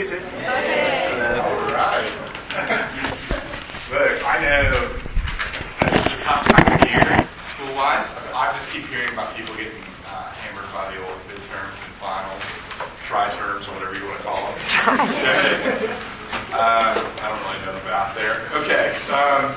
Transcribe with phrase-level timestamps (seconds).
[0.00, 0.22] Hey, Sid.
[0.24, 2.08] All right.
[3.92, 8.08] Look, I know it's a tough time of year, school-wise.
[8.32, 9.76] I just keep hearing about people getting
[10.08, 12.40] uh, hammered by the old midterms and finals,
[13.04, 14.56] tri-terms, or whatever you want to call them.
[15.20, 15.92] Okay.
[16.48, 18.40] Uh, I don't really know the math there.
[18.56, 18.96] Okay.
[19.12, 19.52] Um,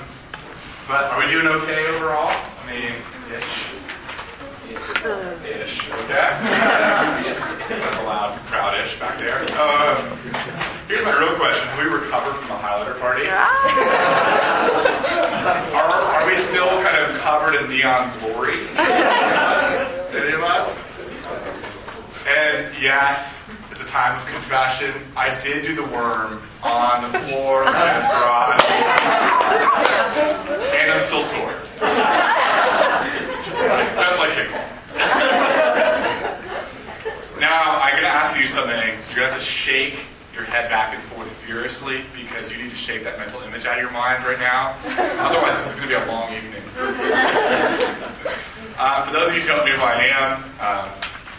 [0.91, 2.27] but are we doing okay overall?
[2.27, 2.91] I mean,
[3.31, 3.79] ish.
[5.47, 5.62] Ish.
[5.93, 6.15] Okay.
[7.69, 9.39] That's a loud, crowd-ish back there.
[9.59, 10.17] Um,
[10.87, 13.27] here's my real question: Have we recovered from the highlighter party?
[15.43, 18.53] Are, are we still kind of covered in neon glory?
[20.13, 20.79] Any of us?
[22.25, 24.93] And yes, it's a time of confession.
[25.17, 28.63] I did do the worm on the floor at his garage.
[30.73, 31.51] And I'm still sore.
[33.43, 35.52] Just like, just like kickball.
[37.39, 38.75] Now, I'm going to ask you something.
[38.75, 39.95] You're going to have to shake
[40.33, 43.77] your head back and forth furiously because you need to shake that mental image out
[43.77, 44.75] of your mind right now.
[45.19, 46.61] Otherwise, this is going to be a long evening.
[48.77, 50.89] Uh, for those of you who don't know who I am, uh,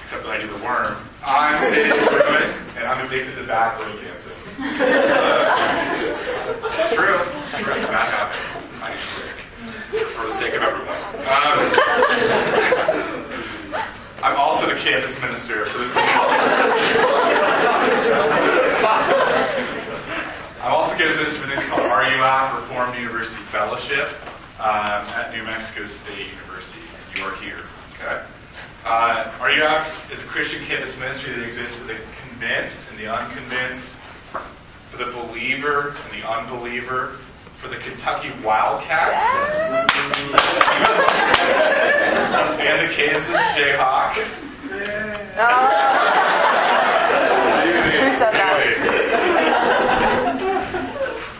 [0.02, 4.30] except that I do the worm, I'm Ruben, and I'm addicted to bad brain cancer.
[6.74, 7.18] It's true.
[7.38, 7.74] It's true.
[7.86, 8.36] Bad habit.
[8.82, 9.36] I am sick.
[10.14, 10.98] For the sake of everyone.
[11.26, 12.83] Um,
[14.24, 15.92] I'm also the campus minister for this
[20.64, 24.08] I'm also campus minister for this called RUF, Reformed University Fellowship,
[24.60, 26.80] um, at New Mexico State University.
[27.14, 27.64] You are here.
[28.00, 28.24] Okay?
[28.86, 33.94] Uh, RUF is a Christian campus ministry that exists for the convinced and the unconvinced,
[34.90, 37.18] for the believer and the unbeliever,
[37.64, 39.24] for the Kentucky Wildcats
[42.60, 44.12] and the Kansas Jayhawk.
[47.88, 48.52] Who said that?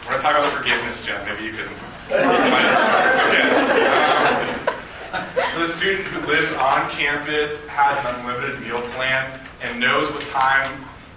[0.03, 1.23] We're going to talk about forgiveness, Jen.
[1.27, 1.69] Maybe you can.
[2.09, 3.45] Okay.
[5.13, 9.31] Um, for the student who lives on campus, has an unlimited meal plan,
[9.61, 10.73] and knows what time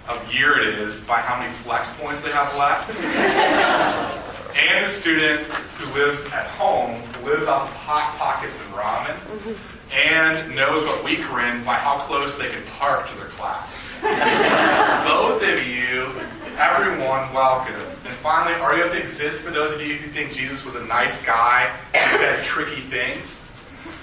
[0.06, 4.27] of year it is by how many flex points they have left.
[4.58, 9.56] And the student who lives at home, who lives off of hot pockets and ramen,
[9.94, 13.92] and knows what week we're in by how close they can park to their class.
[14.02, 16.10] Both of you,
[16.58, 17.74] everyone, welcome.
[17.74, 21.24] And finally, RUF to exist for those of you who think Jesus was a nice
[21.24, 23.48] guy who said tricky things?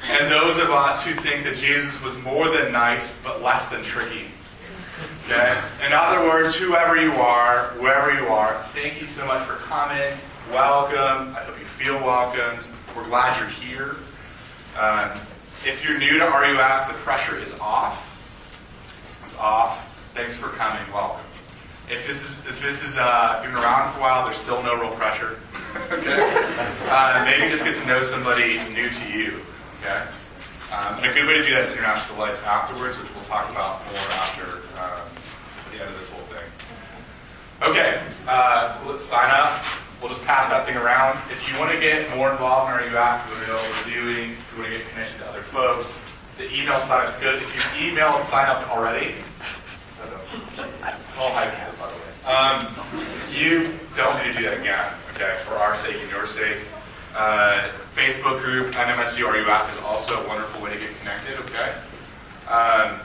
[0.05, 3.83] And those of us who think that Jesus was more than nice but less than
[3.83, 4.27] tricky.
[5.25, 5.61] Okay?
[5.85, 10.13] In other words, whoever you are, wherever you are, thank you so much for coming.
[10.51, 11.35] Welcome.
[11.35, 12.65] I hope you feel welcomed.
[12.95, 13.95] We're glad you're here.
[14.79, 15.09] Um,
[15.65, 17.97] if you're new to RUF, the pressure is off.
[19.25, 19.97] It's off.
[20.13, 20.81] Thanks for coming.
[20.93, 21.25] Welcome.
[21.89, 24.79] If this is if this is uh, been around for a while, there's still no
[24.79, 25.39] real pressure.
[25.91, 26.45] okay.
[26.89, 29.41] Uh, maybe just get to know somebody new to you.
[29.79, 30.05] Okay.
[30.73, 33.49] Um, and a good way to do that is international lights afterwards, which we'll talk
[33.49, 35.01] about more after um,
[35.71, 36.45] the end of this whole thing.
[37.61, 39.63] Okay, uh, so sign up.
[40.05, 41.17] We'll just pass that thing around.
[41.31, 43.91] If you want to get more involved in RUF, you want to know what we're
[43.91, 45.91] doing, if you want to get connected to other folks,
[46.37, 47.41] the email sign is good.
[47.41, 49.15] If you email and sign up already,
[51.17, 52.13] all by the way.
[52.21, 52.69] Um,
[53.33, 56.59] you don't need to do that again, okay, for our sake and your sake.
[57.17, 61.73] Uh, Facebook group, NMSU RUF is also a wonderful way to get connected, okay?
[62.47, 62.99] Um,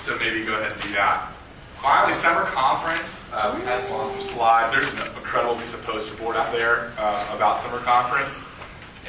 [0.00, 1.32] so maybe go ahead and do that.
[1.80, 3.28] Finally, summer conference.
[3.32, 4.74] Uh, we had some awesome slides.
[4.74, 8.42] There's an incredible piece of poster board out there uh, about summer conference.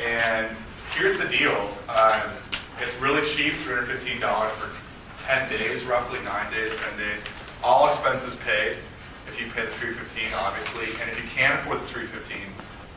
[0.06, 0.56] And
[0.92, 1.56] here's the deal.
[1.90, 2.30] Um,
[2.80, 4.70] it's really cheap, $315 for
[5.26, 7.24] 10 days, roughly 9 days, 10 days.
[7.64, 8.78] All expenses paid
[9.28, 10.94] if you pay the 315 obviously.
[11.02, 12.38] And if you can't afford the 315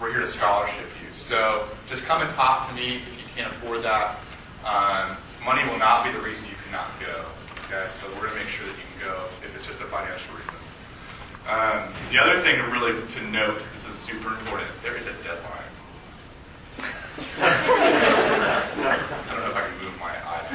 [0.01, 1.09] we're here to scholarship you.
[1.15, 4.19] So just come and talk to me if you can't afford that.
[4.67, 7.25] Um, money will not be the reason you cannot go.
[7.65, 10.35] Okay, so we're going to make sure that you go if it's just a financial
[10.35, 10.55] reason.
[11.49, 14.71] Um, the other thing to really to note, this is super important.
[14.83, 15.71] There is a deadline.
[17.43, 17.51] I
[19.29, 20.47] don't know if I can move my eyes.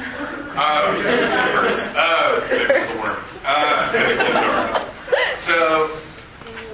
[0.56, 2.40] Uh,
[2.88, 3.22] the worm.
[3.44, 4.82] Uh,
[5.36, 5.90] so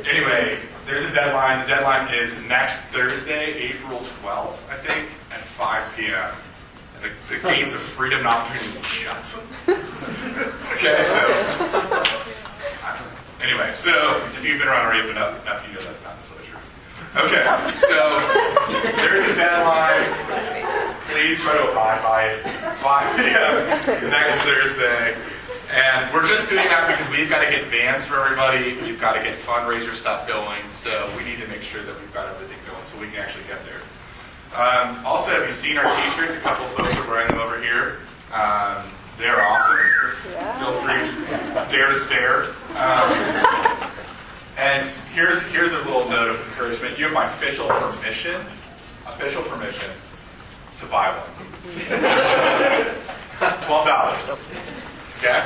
[0.09, 1.61] anyway, there's a deadline.
[1.61, 6.35] The deadline is next Thursday, April 12th, I think, at 5 p.m.
[7.05, 9.39] The, the gates of freedom and opportunity shut.
[10.73, 11.03] okay,
[11.53, 12.03] so.
[13.45, 13.93] Anyway, so
[14.33, 16.57] if you've been around already enough, enough, you know that's not necessarily true.
[17.13, 17.45] Okay,
[17.77, 18.17] so
[19.05, 20.01] there's a deadline.
[21.13, 22.41] Please try to abide by it.
[22.81, 24.09] 5 p.m.
[24.09, 25.15] next Thursday.
[25.77, 28.81] And we're just doing that because we've got to get vans for everybody.
[28.81, 30.63] We've got to get fundraiser stuff going.
[30.73, 33.45] So we need to make sure that we've got everything going so we can actually
[33.45, 33.83] get there.
[34.55, 36.37] Um, also, have you seen our t-shirts?
[36.37, 37.99] A couple of folks are wearing them over here.
[38.33, 38.85] Um,
[39.19, 39.79] they're awesome.
[40.59, 41.11] Feel free,
[41.71, 42.43] dare to stare.
[42.79, 43.11] Um,
[44.57, 46.99] and here's here's a little note of encouragement.
[46.99, 48.41] You have my official permission,
[49.07, 49.91] official permission
[50.79, 51.31] to buy one.
[53.67, 54.31] Twelve dollars.
[55.19, 55.43] Okay.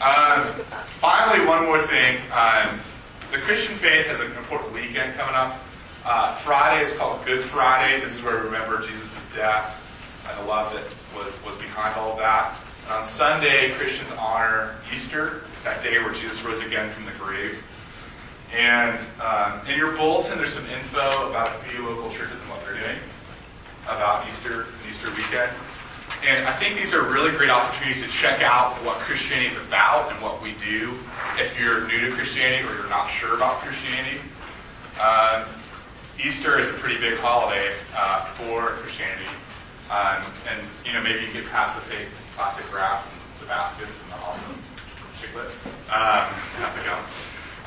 [0.00, 0.44] Um,
[1.00, 2.18] finally, one more thing.
[2.32, 2.78] Um,
[3.32, 5.58] the Christian faith has an important weekend coming up.
[6.04, 8.00] Uh, Friday is called Good Friday.
[8.00, 9.78] This is where we remember Jesus' death
[10.28, 10.82] and the love that
[11.16, 12.58] was, was behind all of that.
[12.86, 17.62] And on Sunday, Christians honor Easter, that day where Jesus rose again from the grave.
[18.52, 22.64] And um, in your bulletin, there's some info about a few local churches and what
[22.64, 22.98] they're doing
[23.84, 25.52] about Easter and Easter weekend.
[26.26, 30.10] And I think these are really great opportunities to check out what Christianity is about
[30.10, 30.98] and what we do
[31.38, 34.18] if you're new to Christianity or you're not sure about Christianity.
[35.00, 35.44] Um,
[36.24, 39.26] Easter is a pretty big holiday uh, for Christianity.
[39.90, 43.90] Um, and, you know, maybe you get past the fake plastic grass and the baskets
[44.04, 44.54] and the awesome
[45.18, 45.66] chiclets.
[45.90, 46.30] Um,
[46.62, 46.94] have to go.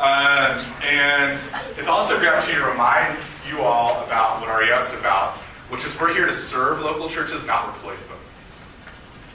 [0.01, 1.39] Um, and
[1.77, 3.17] it's also a great opportunity to remind
[3.49, 5.33] you all about what RUF is about,
[5.67, 8.17] which is we're here to serve local churches, not replace them.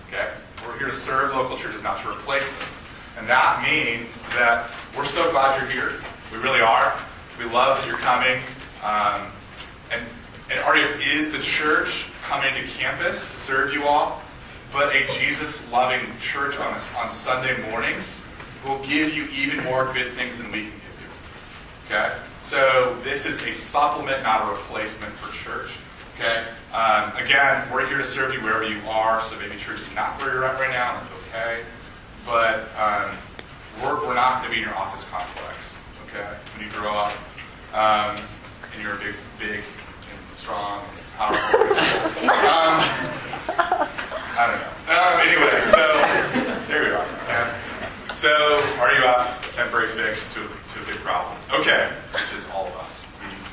[0.09, 0.31] Okay?
[0.67, 2.69] We're here to serve local churches, not to replace them.
[3.19, 6.01] And that means that we're so glad you're here.
[6.33, 6.99] We really are.
[7.39, 8.41] We love that you're coming.
[8.83, 9.27] Um,
[9.93, 10.03] and,
[10.51, 14.23] and RUF is the church coming to campus to serve you all,
[14.73, 18.23] but a Jesus loving church on, us, on Sunday mornings
[18.65, 21.97] will give you even more good things than we can give you.
[21.97, 22.17] Okay?
[22.43, 25.71] So this is a supplement, not a replacement for church.
[26.15, 26.45] Okay?
[26.73, 30.21] Um, again, we're here to serve you wherever you are, so maybe church is not
[30.21, 31.63] where you're at right now, that's okay.
[32.25, 33.17] But um,
[33.83, 35.77] we're, we're not going to be in your office complex.
[36.07, 36.35] Okay?
[36.55, 37.15] When you grow up,
[37.73, 38.23] um,
[38.73, 41.61] and you're a big, big, and strong, and powerful.
[41.61, 42.79] um,
[44.39, 44.73] I don't know.
[44.91, 45.83] Um, anyway, so
[46.69, 47.07] there we are.
[47.25, 47.45] Okay?
[48.15, 49.55] So, RUF?
[49.55, 51.37] Temporary fix to, to a big problem.
[51.53, 53.07] Okay, which is all of us,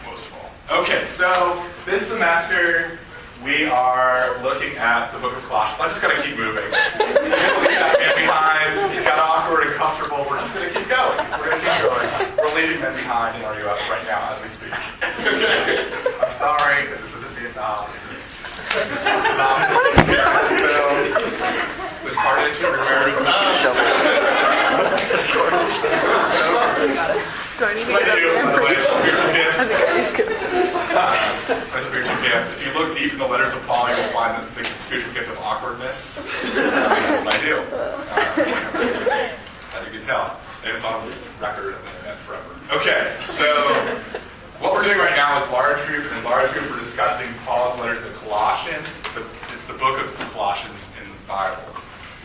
[0.06, 0.82] most of all.
[0.84, 3.00] Okay, so this semester
[3.44, 5.82] we are looking at the book of Colossians.
[5.82, 6.64] I'm just going to keep moving.
[6.64, 6.72] You
[7.78, 10.26] got men behind, you got awkward and comfortable.
[10.30, 11.18] We're just going to keep going.
[11.38, 12.10] We're going to keep going.
[12.38, 14.74] We're leaving men behind in RUF right now as we speak.
[14.74, 17.86] I'm sorry, but this isn't Vietnam.
[17.92, 18.42] This is,
[18.74, 19.62] this is, this is not.
[20.58, 20.98] So,
[22.04, 23.84] was part of it Somebody take a shovel.
[27.58, 29.58] Do I need to What get I do, by the way, up spiritual gift.
[31.50, 32.54] It's my spiritual gift.
[32.54, 35.34] If you look deep in the letters of Paul, you'll find the, the spiritual gift
[35.34, 36.22] of awkwardness.
[36.54, 37.58] That's what I do.
[37.74, 37.98] Uh,
[39.74, 41.02] as you can tell, and it's on
[41.42, 42.46] record and, and forever.
[42.78, 43.50] Okay, so
[44.62, 47.96] what we're doing right now is large group, and large group we're discussing Paul's letter
[47.96, 48.86] to the Colossians.
[49.50, 51.74] It's the book of Colossians in the Bible.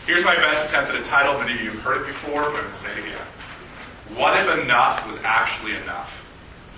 [0.05, 1.39] Here's my best attempt at a title.
[1.39, 3.25] Many of you have heard it before, but I'm going to say it again.
[4.15, 6.11] What if enough was actually enough?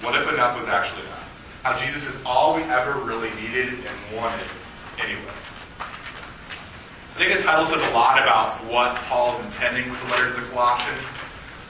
[0.01, 1.60] What if enough was actually enough?
[1.63, 4.45] How Jesus is all we ever really needed and wanted
[5.00, 5.33] anyway.
[5.80, 10.42] I think the title says a lot about what Paul's intending with the letter to
[10.42, 11.07] the Colossians.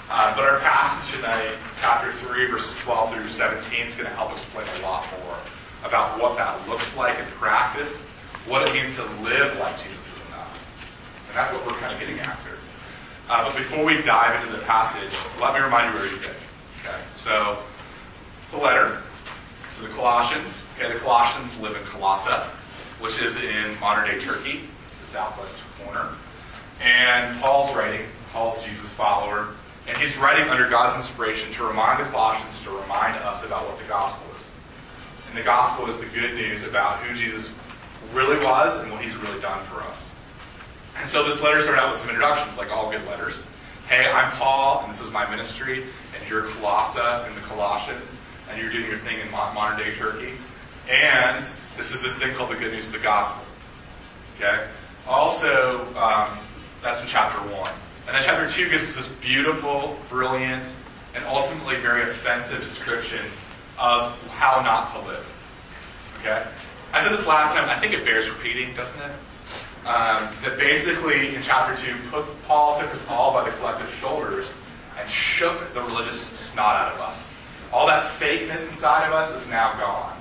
[0.10, 4.32] Uh, but our passage tonight, chapter 3, verses 12 through 17, is going to help
[4.32, 5.38] explain a lot more
[5.86, 8.06] about what that looks like in practice,
[8.48, 11.30] what it means to live like Jesus is enough.
[11.30, 12.55] And that's what we're kind of getting after.
[13.28, 16.32] Uh, but before we dive into the passage, let me remind you where you've been.
[16.86, 17.58] Okay, so
[18.44, 19.02] it's a letter
[19.76, 20.64] to the Colossians.
[20.78, 22.32] Okay, the Colossians live in Colossae,
[23.00, 24.62] which is in modern day Turkey,
[25.02, 26.10] the southwest corner.
[26.84, 28.06] And Paul's writing.
[28.36, 29.56] Paul's Jesus follower,
[29.88, 33.80] and he's writing under God's inspiration to remind the Colossians to remind us about what
[33.80, 34.52] the gospel is.
[35.30, 37.54] And the gospel is the good news about who Jesus
[38.14, 40.15] really was and what he's really done for us.
[40.98, 43.46] And so this letter started out with some introductions, like all good letters.
[43.88, 48.16] Hey, I'm Paul, and this is my ministry, and you're Colossae and the Colossians,
[48.50, 50.34] and you're doing your thing in modern day Turkey.
[50.90, 51.44] And
[51.78, 53.44] this is this thing called the good news of the gospel.
[54.38, 54.66] Okay?
[55.08, 56.38] Also, um,
[56.82, 57.72] that's in chapter 1.
[58.08, 60.74] And then chapter 2 gives us this beautiful, brilliant,
[61.14, 63.24] and ultimately very offensive description
[63.78, 65.26] of how not to live.
[66.20, 66.44] Okay?
[66.94, 69.12] I said this last time, I think it bears repeating, doesn't it?
[69.86, 74.48] Um, that basically in chapter 2, put, Paul took us all by the collective shoulders
[75.00, 77.36] and shook the religious snot out of us.
[77.72, 80.18] All that fakeness inside of us is now gone.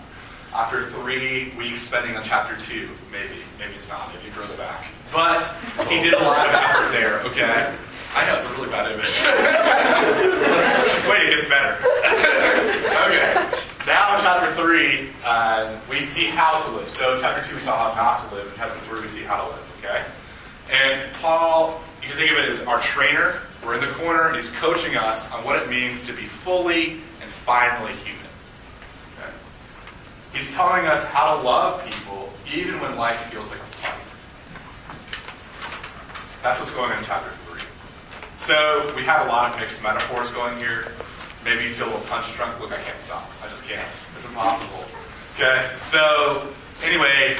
[0.53, 3.41] After three weeks spending on chapter 2, maybe.
[3.59, 4.15] Maybe it's not.
[4.15, 4.85] Maybe it grows back.
[5.11, 5.43] But
[5.89, 7.75] he did a lot of effort there, okay?
[8.15, 9.07] I know it's a really bad image.
[10.93, 11.79] Just wait, it gets better.
[13.49, 13.74] okay.
[13.87, 16.89] Now in chapter 3, uh, we see how to live.
[16.89, 18.47] So in chapter 2, we saw how not to live.
[18.47, 19.79] In chapter 3, we see how to live.
[19.79, 20.03] Okay?
[20.73, 23.41] And Paul, you can think of it as our trainer.
[23.63, 26.93] We're in the corner, and he's coaching us on what it means to be fully
[27.21, 28.25] and finally human.
[29.19, 29.31] Okay?
[30.33, 34.01] He's telling us how to love people even when life feels like a fight.
[36.43, 37.61] That's what's going on in chapter 3.
[38.39, 40.89] So we have a lot of mixed metaphors going here.
[41.45, 42.59] Maybe feel a punch drunk.
[42.61, 43.31] Look, I can't stop.
[43.45, 43.87] I just can't.
[44.17, 44.85] It's impossible.
[45.37, 45.71] Okay?
[45.77, 46.49] So,
[46.83, 47.37] anyway,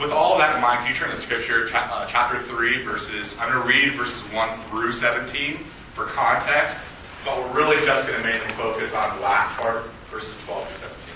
[0.00, 3.36] with all that in mind, can you turn to Scripture, cha- uh, chapter 3, verses,
[3.38, 5.58] I'm going to read verses 1 through 17
[5.92, 6.88] for context,
[7.26, 10.88] but we're really just going to mainly focus on the last part, verses 12 through
[10.88, 11.12] 17.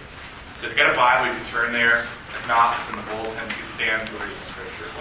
[0.58, 2.00] So if you've got a Bible, you can turn there.
[2.04, 3.48] If not, it's in the bulletin.
[3.48, 4.92] You can stand and read the Scripture.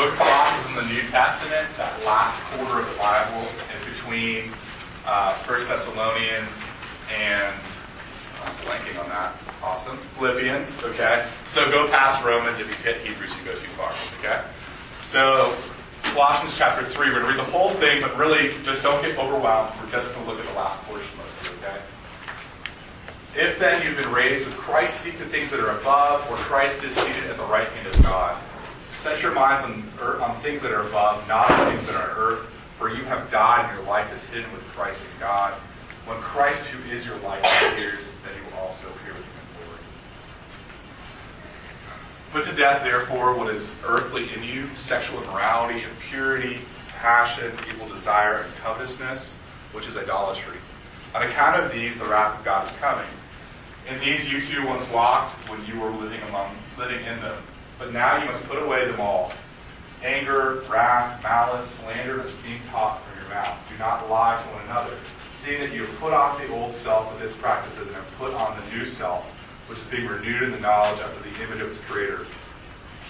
[0.00, 0.43] Book 5
[0.74, 3.46] from the New Testament, that last quarter of the Bible,
[3.78, 4.50] is between
[5.06, 6.50] uh, 1 Thessalonians
[7.14, 7.54] and
[8.42, 9.34] I'm blanking on that.
[9.62, 9.96] Awesome.
[10.18, 10.82] Philippians.
[10.82, 11.24] Okay.
[11.44, 12.58] So go past Romans.
[12.58, 13.92] If you hit Hebrews, you go too far.
[14.18, 14.42] Okay.
[15.04, 15.54] So
[16.12, 17.08] Colossians chapter three.
[17.08, 19.74] We're gonna read the whole thing, but really just don't get overwhelmed.
[19.80, 21.56] We're just gonna look at the last portion mostly.
[21.62, 21.78] Okay.
[23.36, 26.84] If then you've been raised with Christ, seek the things that are above, where Christ
[26.84, 28.36] is seated at the right hand of God.
[29.04, 32.16] Set your minds on, earth, on things that are above, not on things that are
[32.16, 32.46] earth,
[32.78, 35.52] for you have died and your life is hidden with Christ in God.
[36.06, 39.66] When Christ, who is your life, appears, then you will also appear with him in
[39.66, 39.80] glory.
[42.32, 48.38] Put to death, therefore, what is earthly in you sexual immorality, impurity, passion, evil desire,
[48.38, 49.36] and covetousness,
[49.72, 50.56] which is idolatry.
[51.14, 53.04] On account of these, the wrath of God is coming.
[53.86, 57.36] In these you too once walked when you were living among living in them.
[57.84, 59.30] But now you must put away them all.
[60.02, 63.58] Anger, wrath, malice, slander, and obscene talk from your mouth.
[63.70, 64.96] Do not lie to one another,
[65.32, 68.32] seeing that you have put off the old self with its practices and have put
[68.32, 69.26] on the new self,
[69.68, 72.24] which is being renewed in the knowledge after the image of its creator.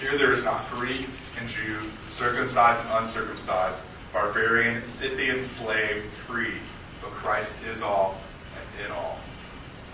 [0.00, 1.07] Here there is not Greek
[1.38, 1.78] and Jew,
[2.11, 3.78] circumcised and uncircumcised,
[4.12, 6.54] barbarian, Scythian, slave, free,
[7.00, 8.19] but Christ is all
[8.57, 9.21] and in all.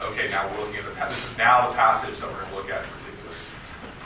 [0.00, 1.16] Okay, now we're looking at the passage.
[1.16, 2.82] This is now the passage that we're going to look at.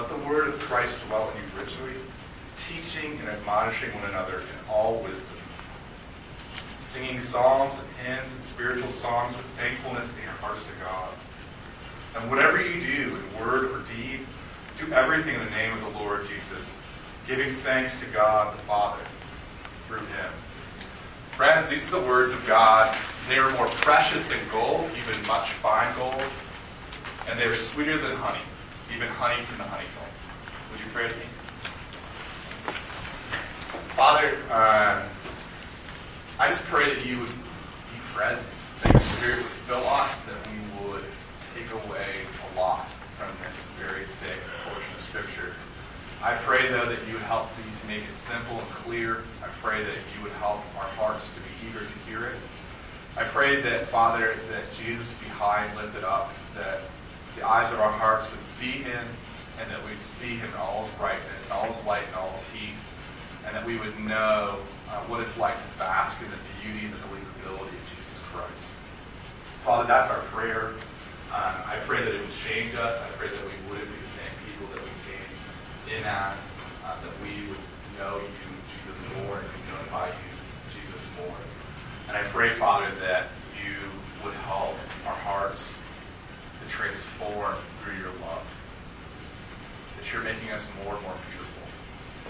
[0.00, 1.92] Let the word of Christ dwell in you richly,
[2.70, 5.36] teaching and admonishing one another in all wisdom,
[6.78, 11.10] singing psalms and hymns and spiritual songs with thankfulness in your hearts to God.
[12.16, 14.20] And whatever you do in word or deed,
[14.78, 16.80] do everything in the name of the Lord Jesus,
[17.26, 19.04] giving thanks to God the Father
[19.86, 20.32] through him.
[21.32, 22.96] Friends, these are the words of God.
[23.28, 26.24] They are more precious than gold, even much fine gold.
[27.28, 28.40] And they are sweeter than honey,
[28.94, 30.12] even honey from the honeycomb.
[30.72, 31.26] Would you pray with me?
[33.94, 35.02] Father, uh,
[36.38, 38.46] I just pray that you would be present,
[38.82, 41.04] that your Spirit would fill us, that we would
[41.54, 45.52] take away a lot from this very thick portion of Scripture.
[46.22, 49.24] I pray, though, that you would help me to make it simple and clear.
[49.42, 52.40] I pray that you would help our hearts to be eager to hear it.
[53.16, 56.79] I pray that, Father, that Jesus be high and lifted up, that
[57.40, 59.04] the eyes of our hearts would see him,
[59.56, 62.44] and that we'd see him in all his brightness, all his light, and all his
[62.52, 62.76] heat,
[63.48, 64.60] and that we would know
[64.92, 68.68] uh, what it's like to bask in the beauty and the believability of Jesus Christ.
[69.64, 70.76] Father, that's our prayer.
[71.32, 73.00] Um, I pray that it would change us.
[73.00, 76.36] I pray that we wouldn't be the same people that we came in as,
[76.84, 77.64] uh, that we would
[77.96, 80.28] know you, Jesus, more, and be known by you,
[80.76, 81.40] Jesus, more.
[82.04, 83.80] And I pray, Father, that you
[84.28, 84.76] would help
[85.08, 85.80] our hearts
[86.60, 86.68] to
[87.20, 88.44] through your love.
[89.98, 91.62] That you're making us more and more beautiful.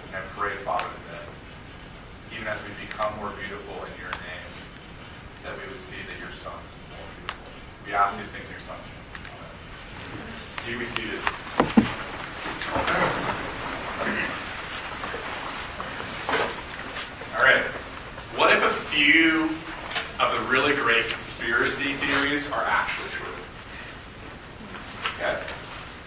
[0.08, 1.22] And I pray, Father, that
[2.34, 4.50] even as we become more beautiful in your name,
[5.44, 7.46] that we would see that your Son is more beautiful.
[7.86, 8.98] We ask these things in your Son's name.
[9.30, 10.34] Amen.
[10.66, 11.22] You be seated.
[17.38, 17.62] All right.
[18.34, 19.54] What if a few
[20.18, 23.19] of the really great conspiracy theories are actually true?
[25.20, 25.38] Okay.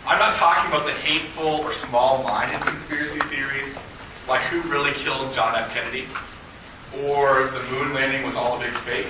[0.08, 3.80] I'm not talking about the hateful or small-minded conspiracy theories.
[4.28, 5.72] Like who really killed John F.
[5.72, 6.08] Kennedy?
[7.12, 9.06] Or the moon landing was all a big fake?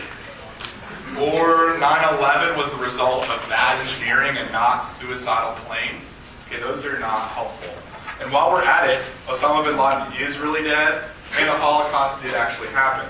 [1.16, 6.22] Or 9-11 was the result of bad engineering and not suicidal planes?
[6.48, 7.74] Okay, those are not helpful.
[8.22, 11.04] And while we're at it, Osama bin Laden is really dead,
[11.38, 13.08] and the Holocaust did actually happen.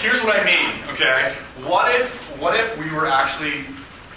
[0.00, 1.32] Here's what I mean, okay?
[1.64, 3.64] What if what if we were actually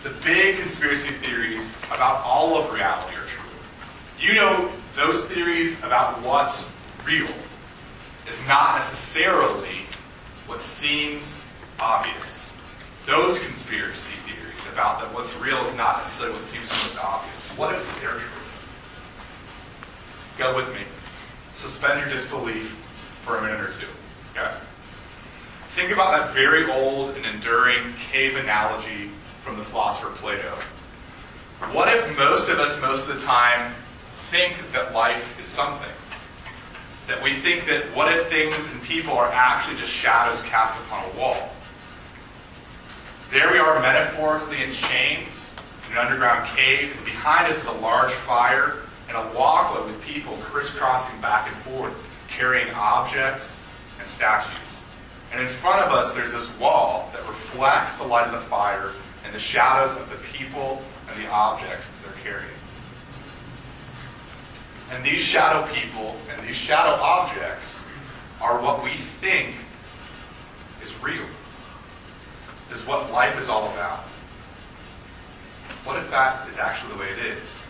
[0.04, 3.50] the big conspiracy theories about all of reality are true?
[4.20, 6.70] You know, those theories about what's
[7.06, 7.28] real
[8.30, 9.86] is not necessarily
[10.48, 11.42] what seems
[11.80, 12.52] obvious.
[13.06, 17.58] Those conspiracy theories about that what's real is not necessarily what seems most obvious.
[17.58, 18.30] What if they're true?
[20.38, 20.82] Go with me.
[21.56, 22.70] Suspend your disbelief
[23.26, 23.88] for a minute or two.
[24.32, 24.54] Okay?
[25.76, 29.12] Think about that very old and enduring cave analogy
[29.44, 30.54] from the philosopher Plato.
[31.74, 33.74] What if most of us, most of the time,
[34.30, 35.90] think that life is something?
[37.08, 41.04] That we think that what if things and people are actually just shadows cast upon
[41.12, 41.50] a wall?
[43.32, 45.54] There we are metaphorically in chains
[45.88, 48.78] in an underground cave, and behind us is a large fire
[49.08, 51.94] and a walkway with people crisscrossing back and forth,
[52.28, 53.64] carrying objects
[54.00, 54.56] and statues.
[55.32, 58.94] And in front of us, there's this wall that reflects the light of the fire
[59.30, 62.50] and the shadows of the people and the objects that they're carrying.
[64.90, 67.86] And these shadow people and these shadow objects
[68.42, 69.54] are what we think
[70.82, 71.28] is real,
[72.74, 74.00] is what life is all about.
[75.84, 77.62] What if that is actually the way it is?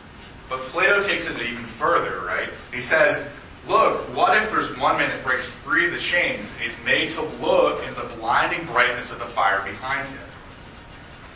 [0.47, 2.49] But Plato takes it even further, right?
[2.73, 3.27] He says,
[3.67, 7.11] look, what if there's one man that breaks free of the chains and he's made
[7.11, 10.19] to look into the blinding brightness of the fire behind him?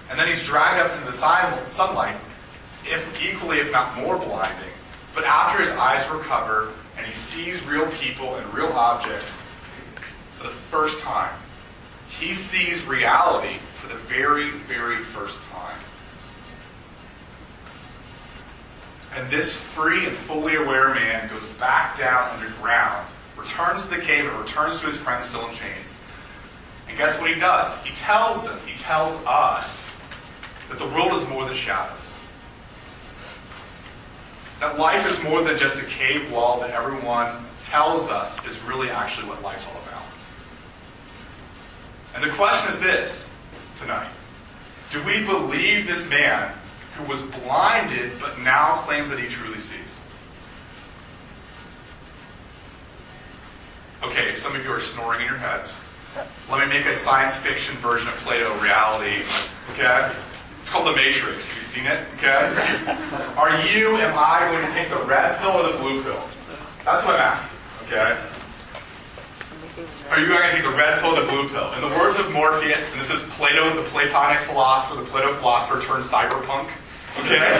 [0.10, 2.18] And then he's dragged up into the sunlight,
[2.86, 4.70] if equally, if not more blinding.
[5.16, 9.42] But after his eyes recover and he sees real people and real objects
[10.38, 11.34] for the first time,
[12.10, 15.80] he sees reality for the very, very first time.
[19.16, 24.26] And this free and fully aware man goes back down underground, returns to the cave,
[24.26, 25.98] and returns to his friends still in chains.
[26.88, 27.76] And guess what he does?
[27.84, 29.93] He tells them, he tells us,
[30.74, 32.10] that the world is more than shadows.
[34.60, 38.90] That life is more than just a cave wall that everyone tells us is really
[38.90, 40.04] actually what life's all about.
[42.16, 43.30] And the question is this
[43.80, 44.10] tonight
[44.92, 46.52] Do we believe this man
[46.96, 50.02] who was blinded but now claims that he truly sees?
[54.02, 55.76] Okay, some of you are snoring in your heads.
[56.50, 59.24] Let me make a science fiction version of Plato reality.
[59.74, 60.12] Okay?
[60.74, 61.50] Called The Matrix.
[61.50, 62.00] Have you seen it?
[62.18, 62.34] Okay?
[63.38, 66.20] Are you, am I going to take the red pill or the blue pill?
[66.84, 67.60] That's what I'm asking.
[67.86, 68.18] Okay?
[70.10, 71.72] Are you going to take the red pill or the blue pill?
[71.74, 75.80] In the words of Morpheus, and this is Plato, the Platonic philosopher, the Plato philosopher
[75.80, 76.72] turned cyberpunk.
[77.22, 77.54] Okay?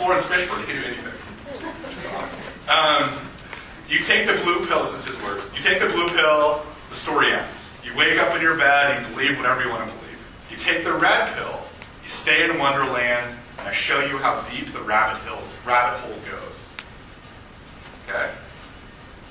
[0.00, 1.12] Laurence Fishburne, can do anything.
[2.70, 3.20] Um,
[3.86, 5.50] you take the blue pill, this is his words.
[5.54, 7.68] You take the blue pill, the story ends.
[7.84, 10.07] You wake up in your bed and you believe whatever you want to believe.
[10.58, 11.56] You take the red pill,
[12.02, 16.16] you stay in Wonderland, and I show you how deep the rabbit, hill, rabbit hole
[16.28, 16.68] goes.
[18.08, 18.32] Okay?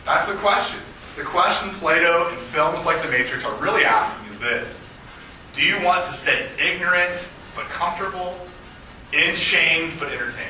[0.05, 0.79] That's the question.
[1.17, 4.89] The question Plato and films like The Matrix are really asking is this
[5.53, 8.39] Do you want to stay ignorant but comfortable,
[9.11, 10.47] in chains but entertained?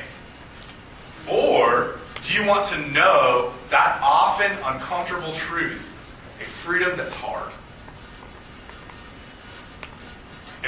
[1.28, 5.92] Or do you want to know that often uncomfortable truth,
[6.40, 7.52] a freedom that's hard?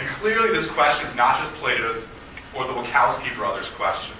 [0.00, 2.06] And clearly, this question is not just Plato's
[2.56, 4.16] or the Wachowski brothers' question.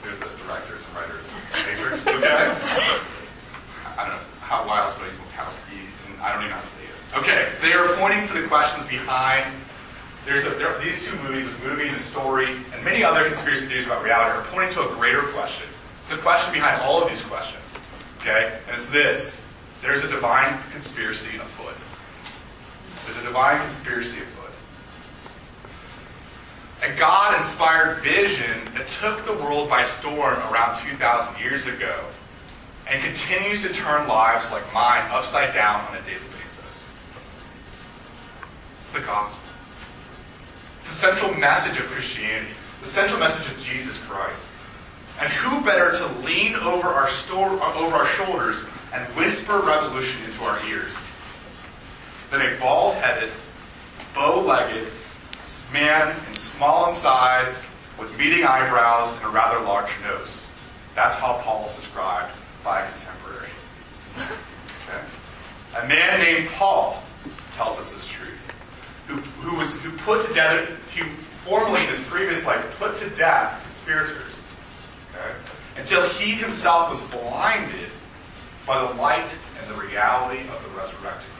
[0.00, 2.54] They're the directors and writers of Matrix, okay?
[3.98, 6.56] I don't know how why else would I use Wachowski, and I don't even know
[6.56, 7.18] how to say it.
[7.18, 9.52] Okay, they are pointing to the questions behind.
[10.24, 13.66] There's a, there, these two movies, this movie and the story, and many other conspiracy
[13.66, 15.66] theories about reality are pointing to a greater question.
[16.04, 17.76] It's a question behind all of these questions.
[18.20, 18.56] Okay?
[18.68, 19.44] And it's this.
[19.82, 21.76] There's a divine conspiracy afoot.
[23.04, 24.43] There's a divine conspiracy afoot.
[26.84, 32.04] A God inspired vision that took the world by storm around 2,000 years ago
[32.86, 36.90] and continues to turn lives like mine upside down on a daily basis.
[38.82, 39.42] It's the gospel.
[40.78, 44.44] It's the central message of Christianity, the central message of Jesus Christ.
[45.22, 50.22] And who better to lean over our, store, uh, over our shoulders and whisper revolution
[50.24, 50.98] into our ears
[52.30, 53.30] than a bald headed,
[54.14, 54.86] bow legged
[55.74, 57.66] man in small in size
[57.98, 60.52] with meeting eyebrows and a rather large nose?
[60.94, 62.32] That's how Paul is described
[62.62, 63.48] by a contemporary.
[64.16, 65.04] Okay?
[65.82, 67.02] A man named Paul
[67.52, 68.52] tells us this truth,
[69.08, 71.04] who, who was who put to death, who
[71.44, 74.38] formerly in his previous life put to death conspirators,
[75.10, 75.34] okay?
[75.76, 77.90] until he himself was blinded
[78.64, 81.33] by the light and the reality of the resurrected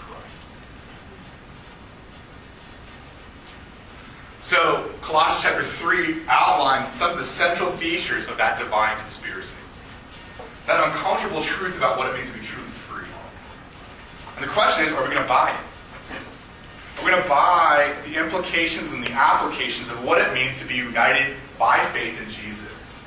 [4.44, 9.56] So, Colossians chapter 3 outlines some of the central features of that divine conspiracy.
[10.66, 13.08] That uncomfortable truth about what it means to be truly free.
[14.36, 16.16] And the question is, are we going to buy it?
[16.98, 20.68] Are we going to buy the implications and the applications of what it means to
[20.68, 22.98] be united by faith in Jesus?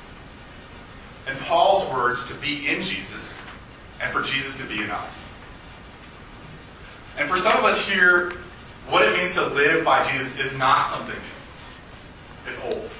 [1.28, 3.40] In Paul's words, to be in Jesus
[4.02, 5.24] and for Jesus to be in us.
[7.16, 8.32] And for some of us here,
[8.88, 12.50] what it means to live by Jesus is not something new.
[12.50, 12.90] It's old.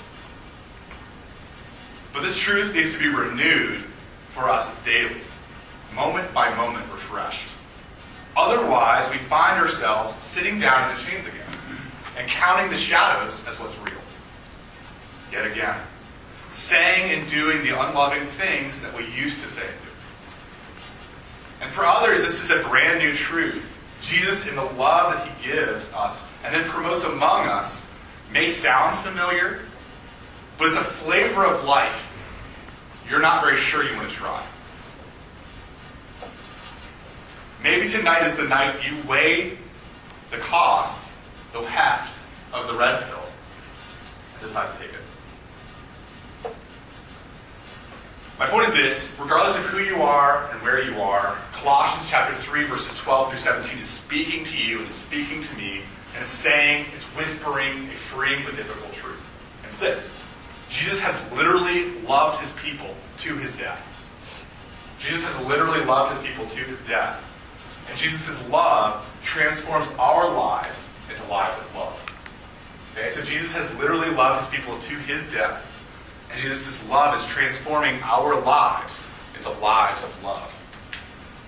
[2.12, 3.82] But this truth needs to be renewed
[4.30, 5.20] for us daily,
[5.94, 7.48] moment by moment refreshed.
[8.36, 11.40] Otherwise, we find ourselves sitting down in the chains again
[12.16, 14.00] and counting the shadows as what's real.
[15.32, 15.76] Yet again,
[16.52, 21.64] saying and doing the unloving things that we used to say and do.
[21.64, 23.67] And for others, this is a brand new truth.
[24.02, 27.86] Jesus, in the love that he gives us and then promotes among us,
[28.32, 29.60] may sound familiar,
[30.56, 32.08] but it's a flavor of life
[33.08, 34.44] you're not very sure you want to try.
[37.62, 39.56] Maybe tonight is the night you weigh
[40.30, 41.10] the cost,
[41.52, 42.18] the heft
[42.52, 43.18] of the red pill,
[44.34, 45.00] and decide to take it.
[48.38, 52.36] My point is this regardless of who you are and where you are, Colossians chapter
[52.36, 55.82] 3, verses 12 through 17 is speaking to you and it's speaking to me,
[56.14, 59.20] and it's saying, it's whispering a freeing but difficult truth.
[59.64, 60.14] It's this
[60.70, 63.84] Jesus has literally loved his people to his death.
[65.00, 67.24] Jesus has literally loved his people to his death.
[67.88, 72.20] And Jesus' love transforms our lives into lives of love.
[72.92, 75.64] Okay, so Jesus has literally loved his people to his death.
[76.30, 80.54] And Jesus' love is transforming our lives into lives of love.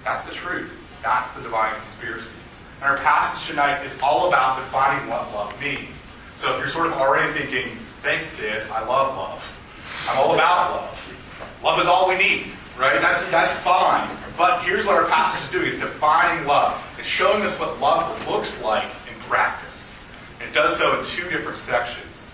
[0.05, 0.81] That's the truth.
[1.03, 2.37] That's the divine conspiracy.
[2.81, 6.07] And our passage tonight is all about defining what love means.
[6.37, 10.07] So if you're sort of already thinking, thanks, Sid, I love love.
[10.09, 11.16] I'm all about love.
[11.62, 12.47] Love is all we need,
[12.79, 13.01] right?
[13.01, 14.09] That's, that's fine.
[14.38, 15.66] But here's what our passage is doing.
[15.66, 16.83] It's defining love.
[16.99, 19.93] It's showing us what love looks like in practice.
[20.40, 22.29] It does so in two different sections.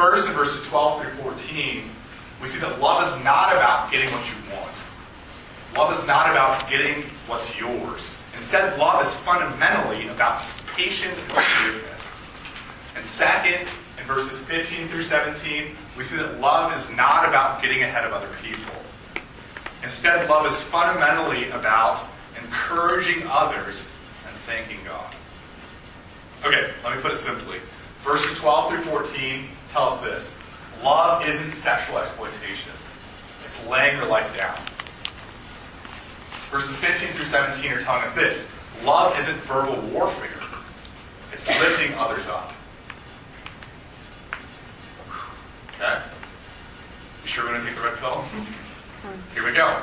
[0.00, 1.82] First, in verses 12 through 14,
[2.40, 4.72] we see that love is not about getting what you want.
[5.76, 8.16] Love is not about getting what's yours.
[8.32, 12.18] Instead, love is fundamentally about patience and forgiveness.
[12.96, 17.82] And second, in verses 15 through 17, we see that love is not about getting
[17.82, 18.72] ahead of other people.
[19.82, 22.02] Instead, love is fundamentally about
[22.42, 23.92] encouraging others
[24.26, 25.14] and thanking God.
[26.42, 27.58] Okay, let me put it simply.
[28.02, 30.38] Verses 12 through 14 tell us this
[30.82, 32.72] love isn't sexual exploitation,
[33.44, 34.56] it's laying your life down.
[36.50, 38.48] Verses 15 through 17 are telling us this
[38.84, 40.30] love isn't verbal warfare,
[41.32, 42.52] it's lifting others up.
[45.80, 46.00] Okay?
[47.22, 48.22] You sure we're going to take the red pill?
[49.34, 49.80] Here we go.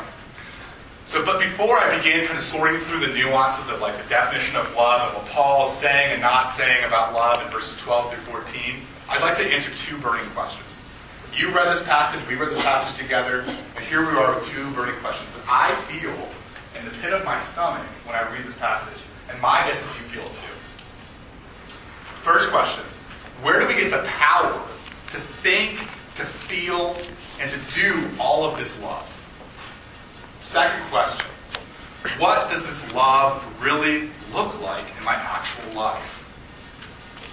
[1.06, 4.58] So, but before I begin kind of sorting through the nuances of like the definition
[4.58, 8.14] of love and what Paul is saying and not saying about love in verses 12
[8.14, 8.76] through 14,
[9.10, 10.82] I'd like to answer two burning questions.
[11.34, 14.70] You read this passage, we read this passage together, and here we are with two
[14.72, 16.12] burning questions that I feel
[16.78, 19.98] in the pit of my stomach when I read this passage, and my guess is
[19.98, 21.74] you feel it too.
[22.22, 22.84] First question
[23.42, 24.62] Where do we get the power
[25.12, 25.80] to think,
[26.16, 26.98] to feel,
[27.40, 29.08] and to do all of this love?
[30.42, 31.26] Second question
[32.18, 36.17] What does this love really look like in my actual life?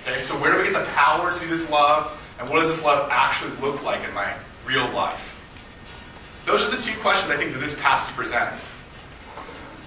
[0.07, 2.12] Okay, so where do we get the power to do this love?
[2.38, 4.35] And what does this love actually look like in my
[4.67, 5.40] real life?
[6.45, 8.77] Those are the two questions I think that this passage presents.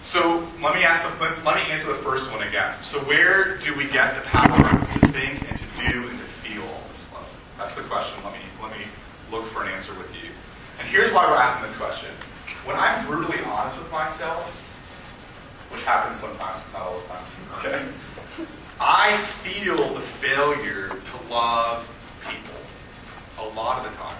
[0.01, 2.73] So let me ask the, let me answer the first one again.
[2.81, 6.65] So where do we get the power to think and to do and to feel
[6.89, 7.29] this love?
[7.59, 8.17] That's the question.
[8.23, 8.85] Let me let me
[9.31, 10.31] look for an answer with you.
[10.79, 12.09] And here's why we're asking the question.
[12.65, 14.49] When I'm brutally honest with myself,
[15.71, 17.23] which happens sometimes, not all the time,
[17.59, 18.55] okay?
[18.79, 21.87] I feel the failure to love
[22.27, 22.59] people
[23.39, 24.17] a lot of the time.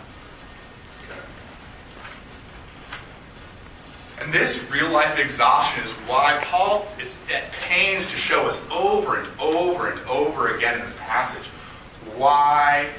[4.20, 9.20] And this real life exhaustion is why Paul is at pains to show us over
[9.20, 11.46] and over and over again in this passage
[12.16, 12.90] why,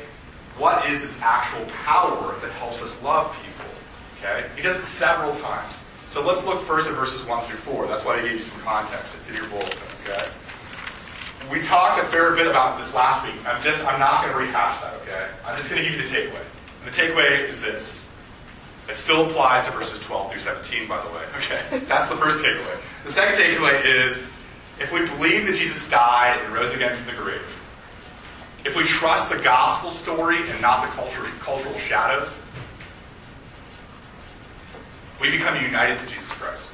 [0.58, 3.70] what is this actual power that helps us love people.
[4.18, 4.48] Okay?
[4.54, 5.82] He does it several times.
[6.06, 7.86] So let's look first at verses 1 through 4.
[7.86, 9.16] That's why I gave you some context.
[9.20, 10.28] It's in your bulletin, okay?
[11.50, 13.36] We talked a fair bit about this last week.
[13.46, 15.28] I'm just I'm not going to rehash that, okay?
[15.46, 16.44] I'm just going to give you the takeaway.
[16.84, 18.08] And the takeaway is this.
[18.88, 21.22] It still applies to verses 12 through 17, by the way.
[21.38, 21.84] Okay?
[21.88, 22.80] That's the first takeaway.
[23.04, 24.30] The second takeaway is
[24.80, 27.42] if we believe that Jesus died and rose again from the grave,
[28.64, 32.38] if we trust the gospel story and not the culture, cultural shadows,
[35.20, 36.66] we become united to Jesus Christ.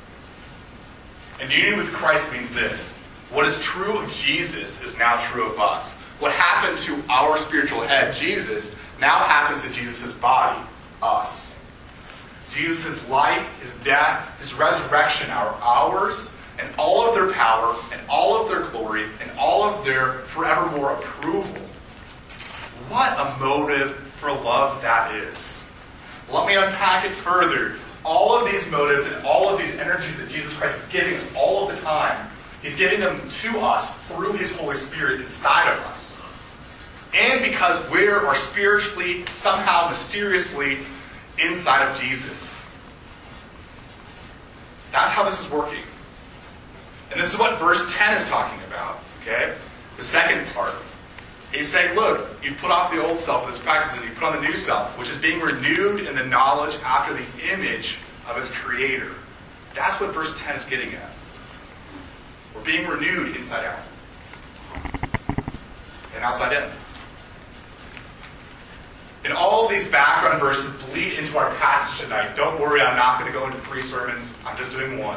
[1.40, 2.98] And union with Christ means this
[3.35, 5.94] what is true of Jesus is now true of us.
[6.20, 10.61] What happened to our spiritual head, Jesus, now happens to Jesus' body,
[11.03, 11.59] us.
[12.51, 18.40] Jesus' life, his death, his resurrection are ours, and all of their power, and all
[18.40, 21.61] of their glory, and all of their forevermore approval.
[22.88, 25.64] What a motive for love that is.
[26.31, 27.75] Let me unpack it further.
[28.05, 31.35] All of these motives and all of these energies that Jesus Christ is giving us
[31.35, 32.31] all of the time,
[32.64, 36.18] He's giving them to us through His Holy Spirit inside of us.
[37.12, 40.79] And because we are spiritually, somehow mysteriously,
[41.38, 42.59] inside of Jesus.
[44.92, 45.83] That's how this is working.
[47.11, 48.98] And this is what verse 10 is talking about.
[49.20, 49.53] Okay?
[49.98, 50.72] The second part.
[51.53, 54.42] He's saying, look, you put off the old self this practice and you put on
[54.42, 58.48] the new self, which is being renewed in the knowledge after the image of its
[58.48, 59.12] creator.
[59.74, 61.13] That's what verse 10 is getting at.
[62.64, 63.79] Being renewed inside out
[66.14, 66.70] and outside in.
[69.24, 72.37] And all these background verses bleed into our passage tonight.
[72.37, 74.35] Don't worry, I'm not going to go into three sermons.
[74.46, 75.16] I'm just doing one.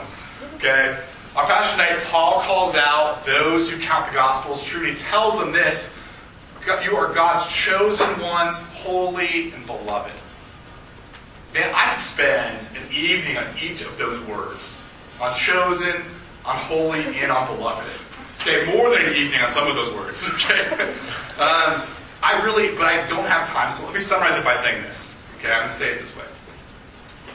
[0.56, 0.98] Okay?
[1.36, 4.86] Our passage tonight, Paul calls out those who count the gospel as true.
[4.86, 5.94] And he tells them this
[6.84, 10.14] You are God's chosen ones, holy and beloved.
[11.54, 14.82] Man, I could spend an evening on each of those words
[15.20, 16.04] on chosen,
[16.48, 17.86] on holy, and on beloved.
[18.40, 20.30] Okay, more than an evening on some of those words.
[20.34, 20.94] Okay?
[21.38, 21.84] Um,
[22.24, 25.22] I really, but I don't have time, so let me summarize it by saying this.
[25.38, 26.24] Okay, I'm going to say it this way.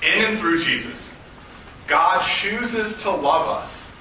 [0.03, 1.17] In and through Jesus,
[1.87, 3.93] God chooses to love us,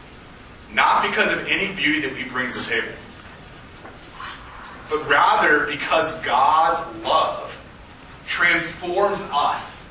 [0.74, 2.88] not because of any beauty that we bring to the table,
[4.90, 7.48] but rather because God's love
[8.26, 9.90] transforms us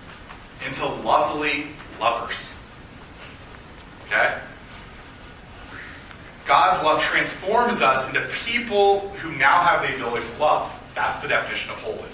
[0.67, 1.67] into lovely
[2.01, 2.57] lovers.
[4.07, 4.39] Okay?
[6.47, 10.73] God's love transforms us into people who now have the ability to love.
[10.95, 12.09] That's the definition of holy.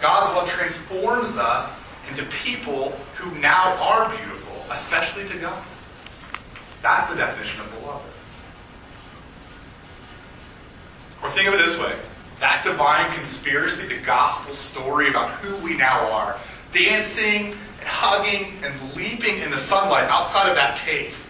[0.00, 1.74] God's love transforms us
[2.08, 5.64] into people who now are beautiful, especially to God.
[6.82, 8.10] That's the definition of beloved.
[11.22, 11.94] Or think of it this way
[12.40, 16.38] that divine conspiracy, the gospel story about who we now are,
[16.70, 21.27] dancing and hugging and leaping in the sunlight outside of that cave.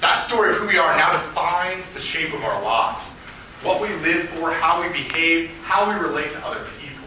[0.00, 3.12] That story of who we are now defines the shape of our lives.
[3.62, 7.04] What we live for, how we behave, how we relate to other people.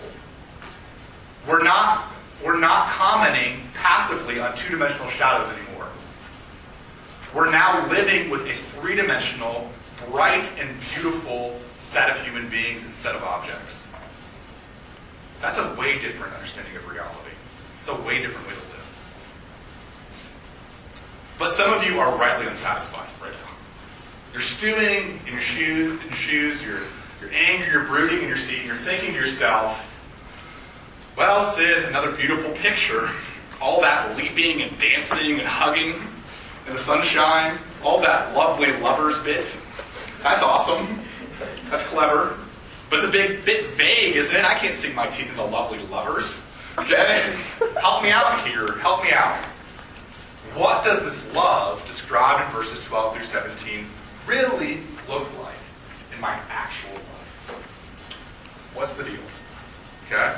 [1.47, 2.11] We're not,
[2.45, 5.87] we're not commenting passively on two dimensional shadows anymore.
[7.33, 9.71] We're now living with a three dimensional,
[10.09, 13.87] bright, and beautiful set of human beings and set of objects.
[15.41, 17.31] That's a way different understanding of reality.
[17.81, 18.72] It's a way different way to live.
[21.43, 23.51] But some of you are rightly unsatisfied right now.
[24.31, 26.63] You're stewing in your shoes, in your shoes.
[26.63, 26.79] You're,
[27.19, 27.69] you're angry.
[27.69, 28.59] You're brooding in your seat.
[28.59, 29.77] And you're thinking to yourself,
[31.17, 33.09] "Well, Sid, another beautiful picture.
[33.61, 35.95] All that leaping and dancing and hugging
[36.65, 37.59] in the sunshine.
[37.83, 39.59] All that lovely lovers bit.
[40.23, 40.97] That's awesome.
[41.69, 42.37] That's clever.
[42.89, 44.45] But it's a big bit vague, isn't it?
[44.45, 46.49] I can't sink my teeth into lovely lovers.
[46.77, 47.35] Okay,
[47.81, 48.77] help me out here.
[48.77, 49.45] Help me out."
[50.55, 53.87] What does this love described in verses 12 through 17
[54.27, 55.55] really look like
[56.13, 58.69] in my actual life?
[58.75, 59.17] What's the deal?
[60.05, 60.35] Okay?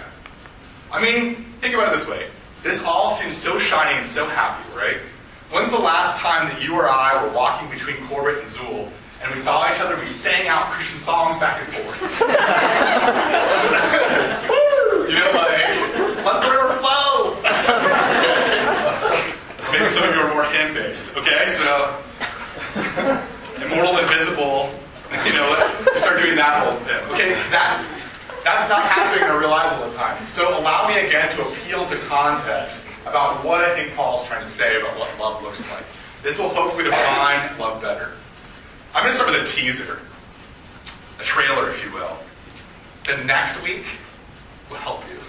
[0.90, 2.30] I mean, think about it this way.
[2.64, 5.00] This all seems so shiny and so happy, right?
[5.52, 8.90] When's the last time that you or I were walking between Corbett and Zuhl
[9.22, 12.02] and we saw each other, we sang out Christian songs back and forth?
[15.10, 15.68] you know, like,
[16.24, 17.36] let the river flow!
[19.76, 21.18] Maybe some of you are more hymn based.
[21.18, 22.00] Okay, so
[23.62, 24.72] immortal, invisible.
[25.26, 25.52] You know,
[25.96, 26.96] start doing that whole thing.
[27.12, 27.92] Okay, that's
[28.46, 30.18] that's not happening in our real all the time.
[30.26, 34.48] So allow me again to appeal to context about what I think Paul's trying to
[34.50, 35.84] say about what love looks like.
[36.24, 38.14] This will hopefully define love better.
[38.94, 40.00] I'm going to start with a teaser,
[41.20, 42.18] a trailer, if you will.
[43.04, 43.84] The next week
[44.70, 45.20] will help you.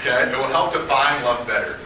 [0.00, 1.78] Okay, it will help define love better.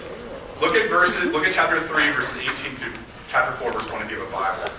[0.61, 2.93] Look at verses, look at chapter 3, verses 18 through
[3.29, 4.73] chapter 4, verse 1 if you have a Bible.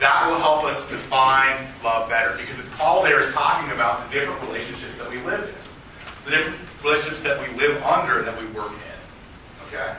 [0.00, 4.40] That will help us define love better because Paul there is talking about the different
[4.42, 8.46] relationships that we live in, the different relationships that we live under and that we
[8.48, 9.68] work in.
[9.68, 9.94] Okay?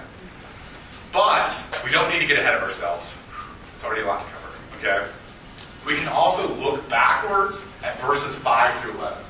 [1.13, 1.49] But
[1.85, 3.13] we don't need to get ahead of ourselves.
[3.73, 4.43] It's already a lot to cover.
[4.79, 5.11] Okay?
[5.85, 9.23] We can also look backwards at verses 5 through 11.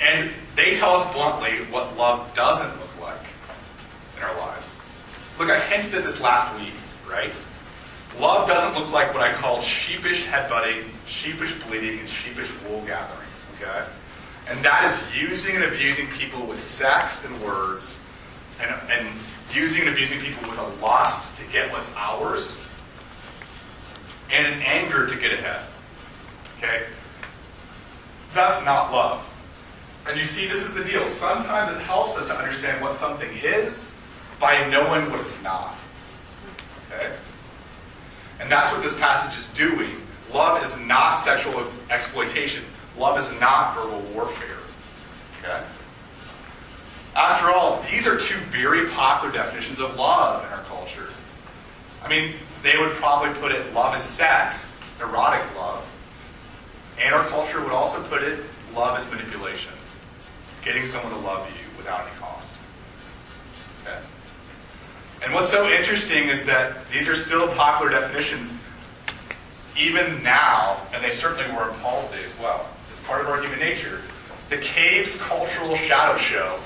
[0.00, 3.20] And they tell us bluntly what love doesn't look like
[4.16, 4.73] in our lives.
[5.38, 6.74] Look, I hinted at this last week,
[7.10, 7.36] right?
[8.20, 13.28] Love doesn't look like what I call sheepish headbutting, sheepish bleeding, and sheepish wool gathering.
[13.56, 13.84] Okay?
[14.48, 18.00] And that is using and abusing people with sex and words,
[18.60, 19.08] and, and
[19.52, 22.62] using and abusing people with a lust to get what's ours,
[24.32, 25.64] and an anger to get ahead.
[26.58, 26.84] Okay?
[28.34, 29.28] That's not love.
[30.08, 31.08] And you see, this is the deal.
[31.08, 33.90] Sometimes it helps us to understand what something is
[34.44, 35.74] by knowing what it's not.
[36.92, 37.10] Okay?
[38.40, 39.88] And that's what this passage is doing.
[40.34, 42.62] Love is not sexual exploitation.
[42.98, 44.58] Love is not verbal warfare.
[45.40, 45.64] Okay?
[47.16, 51.08] After all, these are two very popular definitions of love in our culture.
[52.02, 55.82] I mean, they would probably put it love is sex, erotic love.
[57.02, 58.40] And our culture would also put it
[58.74, 59.72] love is manipulation.
[60.62, 62.14] Getting someone to love you without any
[65.24, 68.54] And what's so interesting is that these are still popular definitions
[69.76, 72.66] even now, and they certainly were in Paul's day as well.
[72.90, 74.02] It's part of our human nature.
[74.50, 76.58] The cave's cultural shadow show,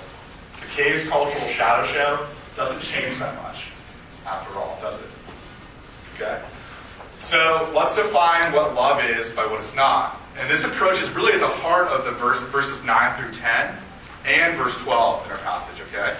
[0.61, 3.69] the cave's cultural shadow show doesn't change that much,
[4.27, 5.07] after all, does it?
[6.17, 6.43] Okay?
[7.19, 10.21] So let's define what love is by what it's not.
[10.37, 13.75] And this approach is really at the heart of the verse, verses 9 through 10
[14.27, 16.17] and verse 12 in our passage, okay?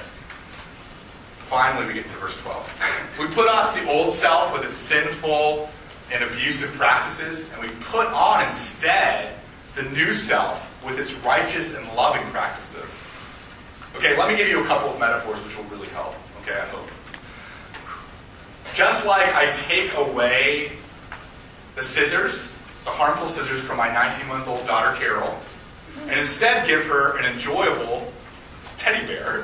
[1.49, 3.17] Finally, we get to verse 12.
[3.19, 5.71] we put off the old self with its sinful
[6.13, 9.35] and abusive practices, and we put on instead
[9.75, 13.03] the new self with its righteous and loving practices.
[13.97, 16.15] Okay, let me give you a couple of metaphors which will really help.
[16.43, 16.89] Okay, I hope.
[18.75, 20.73] Just like I take away
[21.77, 25.35] the scissors, the harmful scissors from my 19 month old daughter Carol,
[26.09, 28.13] and instead give her an enjoyable
[28.79, 29.41] teddy bear.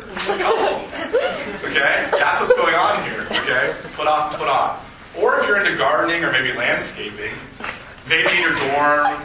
[1.64, 2.09] okay?
[2.11, 3.27] That's what's going on here.
[3.31, 3.75] Okay?
[3.94, 4.81] Put off, put on.
[5.18, 7.33] Or if you're into gardening or maybe landscaping,
[8.09, 9.20] maybe in your dorm,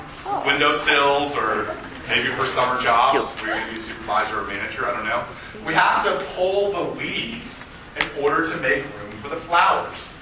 [0.45, 1.75] windowsills, or
[2.09, 5.23] maybe for summer jobs, you're going to be supervisor or manager, I don't know.
[5.65, 10.17] We have to pull the weeds in order to make room for the flowers.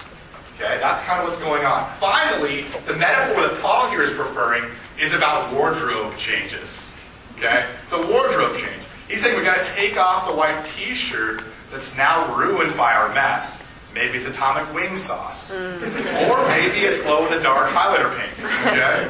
[0.56, 1.88] Okay, that's kind of what's going on.
[2.00, 4.63] Finally, the metaphor that Paul here is preferring
[5.00, 6.97] is about wardrobe changes.
[7.38, 8.87] Okay, it's a wardrobe change.
[9.07, 11.41] He's saying we got to take off the white T-shirt
[11.71, 13.67] that's now ruined by our mess.
[13.93, 15.81] Maybe it's atomic wing sauce, mm.
[16.29, 18.37] or maybe it's glow in the dark highlighter paint.
[18.67, 19.09] Okay,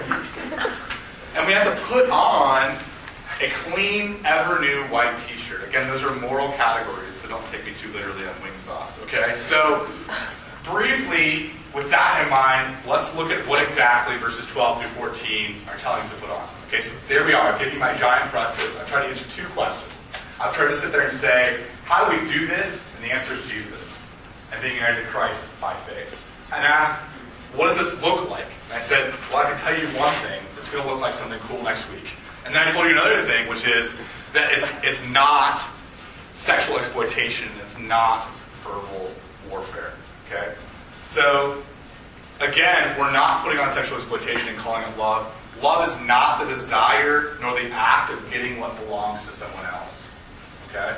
[1.35, 2.77] and we have to put on
[3.41, 5.67] a clean, ever new white T-shirt.
[5.67, 9.01] Again, those are moral categories, so don't take me too literally on wing sauce.
[9.03, 9.87] Okay, so
[10.63, 15.77] briefly, with that in mind, let's look at what exactly verses 12 through 14 are
[15.77, 16.49] telling us to put on.
[16.67, 17.53] Okay, so there we are.
[17.53, 18.75] I've given you my giant preface.
[18.79, 20.03] I'm trying to answer two questions.
[20.41, 22.83] I've tried to sit there and say, how do we do this?
[22.95, 23.97] And the answer is Jesus
[24.51, 26.19] and being united to Christ by faith.
[26.51, 26.99] And I asked,
[27.55, 28.45] what does this look like?
[28.65, 30.41] And I said, well, I can tell you one thing.
[30.57, 32.09] It's going to look like something cool next week.
[32.45, 33.99] And then I told you another thing, which is
[34.33, 35.59] that it's, it's not
[36.33, 37.49] sexual exploitation.
[37.61, 38.27] It's not
[38.63, 39.11] verbal
[39.49, 39.93] warfare.
[40.25, 40.53] Okay?
[41.17, 41.63] So,
[42.41, 45.25] again, we're not putting on sexual exploitation and calling it love.
[45.63, 50.11] Love is not the desire nor the act of getting what belongs to someone else.
[50.69, 50.95] Okay?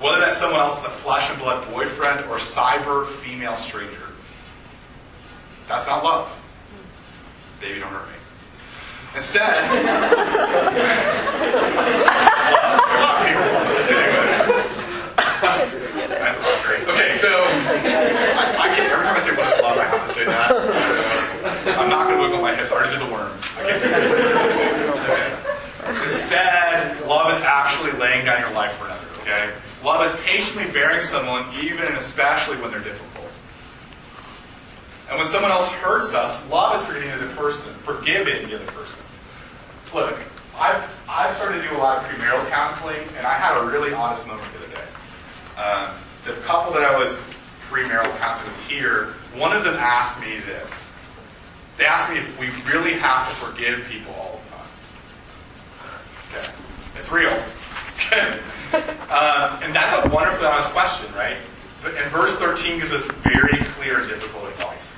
[0.00, 4.08] Whether that someone else is a flesh and blood boyfriend or cyber female stranger.
[5.68, 6.36] That's not love.
[7.60, 8.14] Baby, don't hurt me.
[9.14, 9.50] Instead,
[12.98, 13.54] love people.
[16.92, 20.12] Okay, so I, I can, every time I say what is love, I have to
[20.12, 21.78] say that.
[21.80, 22.70] I'm not going to wiggle my hips.
[22.70, 23.32] I already did the worm.
[23.56, 23.88] I can't do
[25.08, 26.02] it.
[26.04, 29.08] Instead, love is actually laying down your life for another.
[29.22, 29.50] Okay,
[29.82, 33.32] love is patiently bearing someone, even and especially when they're difficult.
[35.08, 38.66] And when someone else hurts us, love is forgiving the other person, forgiving the other
[38.72, 39.02] person.
[39.94, 40.20] Look,
[40.58, 43.94] I've I've started to do a lot of premarital counseling, and I had a really
[43.94, 44.86] honest moment the other day.
[45.56, 45.94] Um,
[46.24, 47.30] the couple that I was
[47.70, 50.92] premarital counseling with here, one of them asked me this.
[51.76, 54.66] They asked me if we really have to forgive people all the time.
[56.40, 56.52] Okay,
[56.98, 57.36] it's real.
[59.08, 61.36] Uh, and that's a wonderfully honest question, right?
[61.80, 64.94] But- And verse 13 gives us very clear and difficult advice.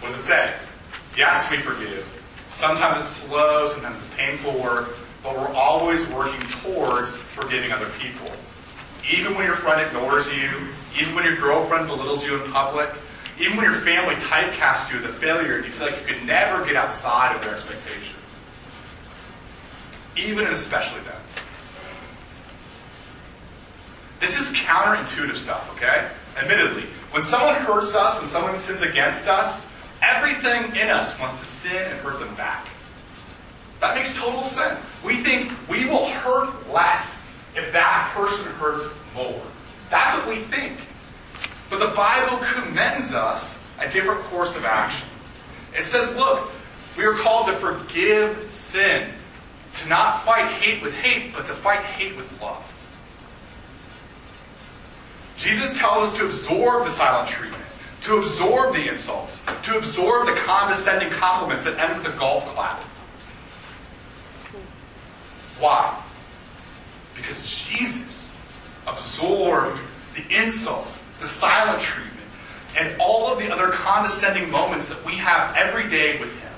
[0.00, 0.52] What does it say?
[1.16, 2.04] Yes, we forgive.
[2.50, 8.28] Sometimes it's slow, sometimes it's painful work, but we're always working towards forgiving other people.
[9.10, 10.50] Even when your friend ignores you,
[10.98, 12.90] even when your girlfriend belittles you in public,
[13.38, 16.24] even when your family typecasts you as a failure and you feel like you could
[16.24, 18.38] never get outside of their expectations.
[20.16, 21.16] Even and especially then.
[24.20, 26.08] This is counterintuitive stuff, okay?
[26.38, 26.84] Admittedly.
[27.10, 29.68] When someone hurts us, when someone sins against us,
[30.00, 32.68] everything in us wants to sin and hurt them back.
[33.80, 34.86] That makes total sense.
[35.04, 37.23] We think we will hurt less
[37.56, 39.40] if that person hurts more.
[39.90, 40.78] That's what we think.
[41.70, 45.08] But the Bible commends us a different course of action.
[45.76, 46.50] It says, look,
[46.96, 49.08] we are called to forgive sin,
[49.74, 52.70] to not fight hate with hate, but to fight hate with love.
[55.36, 57.62] Jesus tells us to absorb the silent treatment,
[58.02, 62.80] to absorb the insults, to absorb the condescending compliments that end with a golf clap.
[65.58, 66.03] Why?
[67.14, 68.36] Because Jesus
[68.86, 69.80] absorbed
[70.14, 72.14] the insults, the silent treatment,
[72.78, 76.52] and all of the other condescending moments that we have every day with Him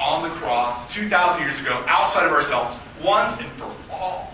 [0.00, 4.32] on the cross 2,000 years ago, outside of ourselves, once and for all.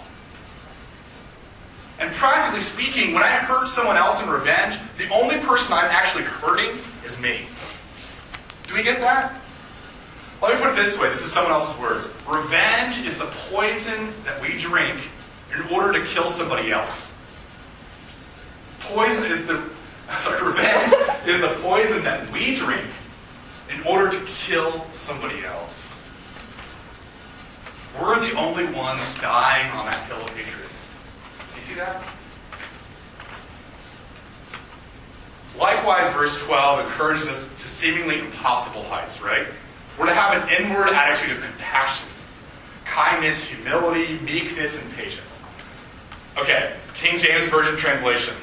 [1.99, 6.25] And practically speaking, when I hurt someone else in revenge, the only person I'm actually
[6.25, 6.71] hurting
[7.05, 7.43] is me.
[8.67, 9.39] Do we get that?
[10.41, 12.09] Let me put it this way this is someone else's words.
[12.27, 14.99] Revenge is the poison that we drink
[15.55, 17.15] in order to kill somebody else.
[18.81, 19.63] Poison is the.
[20.21, 20.93] Sorry, revenge
[21.27, 22.87] is the poison that we drink
[23.71, 26.05] in order to kill somebody else.
[28.01, 30.69] We're the only ones dying on that hill of hatred.
[31.51, 32.03] Do you see that?
[35.59, 39.47] Likewise, verse 12 encourages us to seemingly impossible heights, right?
[39.99, 42.09] We're to have an inward attitude of compassion,
[42.85, 45.32] kindness, humility, meekness, and patience.
[46.39, 48.35] Okay, King James Version translation.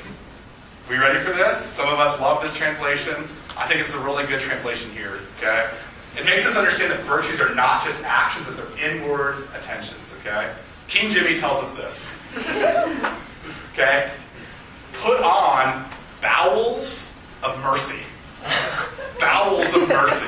[0.90, 1.58] We ready for this?
[1.58, 3.16] Some of us love this translation.
[3.58, 5.70] I think it's a really good translation here, okay?
[6.18, 10.52] It makes us understand that virtues are not just actions, that they're inward attentions, okay?
[10.88, 12.18] King Jimmy tells us this.
[13.74, 14.12] okay?
[14.94, 15.86] Put on
[16.22, 18.00] bowels of mercy.
[19.20, 20.26] bowels of mercy.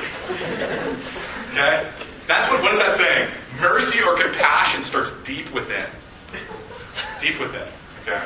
[1.50, 1.88] Okay?
[2.26, 3.30] That's what, what is that saying?
[3.60, 5.86] Mercy or compassion starts deep within.
[7.22, 7.62] Deep within.
[8.02, 8.20] Okay?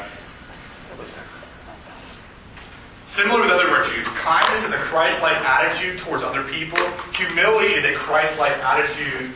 [3.07, 6.79] Similar with other virtues, kindness is a Christ like attitude towards other people.
[7.15, 9.33] Humility is a Christ like attitude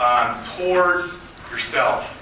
[0.00, 1.20] um, towards
[1.52, 2.18] yourself.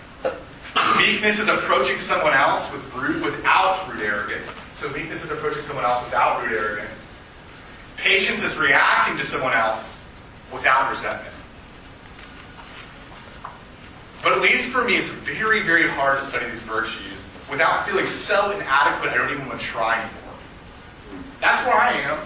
[0.98, 4.52] Meekness is approaching someone else with rude, without rude arrogance.
[4.74, 7.10] So meekness is approaching someone else without rude arrogance.
[7.96, 9.98] Patience is reacting to someone else
[10.52, 11.34] without resentment.
[14.22, 18.06] But at least for me, it's very, very hard to study these virtues without feeling
[18.06, 20.34] so inadequate I don't even want to try anymore.
[21.40, 22.18] That's where I am.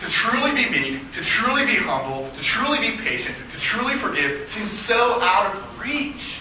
[0.00, 4.46] To truly be meek, to truly be humble, to truly be patient, to truly forgive
[4.46, 6.40] seems so out of reach.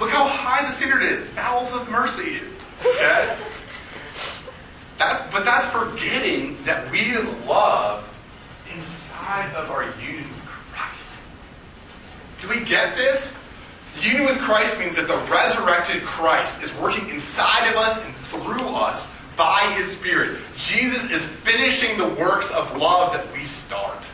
[0.00, 1.30] Look how high the standard is.
[1.30, 2.40] Bowels of mercy.
[2.80, 3.36] Okay?
[4.98, 7.16] That, but that's forgetting that we
[7.46, 8.08] love
[8.74, 10.31] inside of our Christ.
[12.42, 13.36] Do we get this?
[14.00, 18.68] Union with Christ means that the resurrected Christ is working inside of us and through
[18.68, 20.40] us by his Spirit.
[20.56, 24.10] Jesus is finishing the works of love that we start.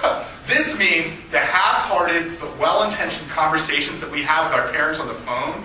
[0.46, 5.00] this means the half hearted but well intentioned conversations that we have with our parents
[5.00, 5.60] on the phone,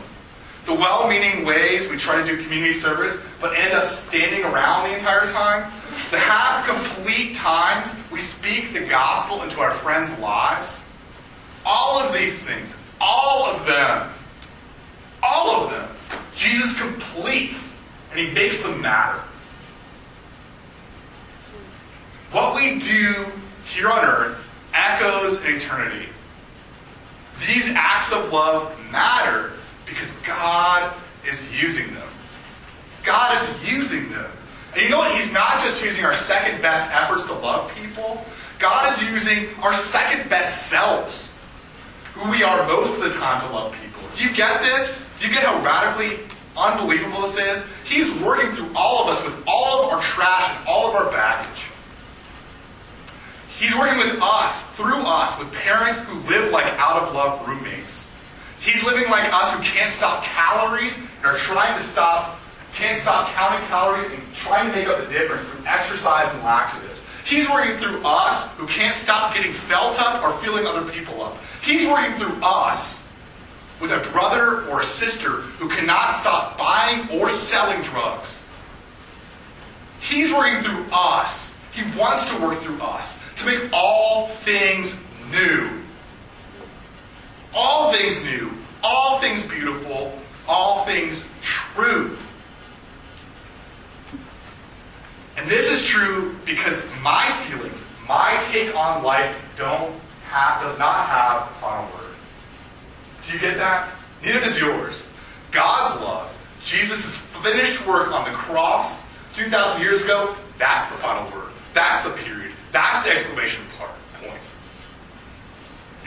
[0.66, 4.88] the well meaning ways we try to do community service but end up standing around
[4.88, 5.72] the entire time,
[6.12, 10.84] the half complete times we speak the gospel into our friends' lives.
[11.66, 14.10] All of these things, all of them,
[15.22, 15.90] all of them,
[16.36, 17.78] Jesus completes
[18.12, 19.22] and he makes them matter.
[22.32, 23.26] What we do
[23.66, 26.06] here on earth echoes in eternity.
[27.48, 29.54] These acts of love matter
[29.90, 30.94] because God
[31.28, 32.08] is using them.
[33.04, 34.32] God is using them.
[34.74, 35.18] And you know what?
[35.20, 38.24] He's not just using our second best efforts to love people.
[38.60, 41.36] God is using our second best selves,
[42.14, 44.02] who we are most of the time to love people.
[44.16, 45.10] Do you get this?
[45.20, 46.20] Do you get how radically
[46.56, 47.66] unbelievable this is?
[47.86, 51.12] He's working through all of us with all of our trash and all of our
[51.12, 51.64] baggage.
[53.58, 58.09] He's working with us, through us, with parents who live like out of love roommates.
[58.60, 62.40] He's living like us who can't stop calories and are trying to stop,
[62.74, 67.04] can't stop counting calories and trying to make up the difference through exercise and laxatives.
[67.26, 71.38] He's working through us who can't stop getting felt up or feeling other people up.
[71.62, 73.08] He's working through us
[73.80, 78.44] with a brother or a sister who cannot stop buying or selling drugs.
[80.02, 81.58] He's working through us.
[81.72, 85.00] He wants to work through us to make all things
[85.32, 85.70] new.
[87.54, 88.52] All things new,
[88.84, 92.16] all things beautiful, all things true.
[95.38, 99.94] And this is true because my feelings, my take on life don't
[100.24, 102.16] have, does not have the final word.
[103.26, 103.90] Do you get that?
[104.24, 105.08] Neither does yours.
[105.52, 109.02] God's love, Jesus' finished work on the cross
[109.36, 111.50] 2,000 years ago, that's the final word.
[111.74, 112.52] That's the period.
[112.72, 113.92] That's the exclamation part,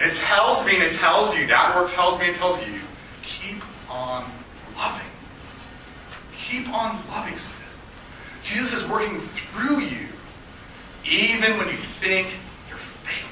[0.02, 2.74] it tells me and it tells you, that word tells me and tells you,
[3.22, 4.24] keep on
[4.76, 5.06] loving.
[6.36, 7.34] Keep on loving.
[8.42, 10.08] Jesus is working through you,
[11.08, 12.28] even when you think
[12.68, 13.30] you're failing.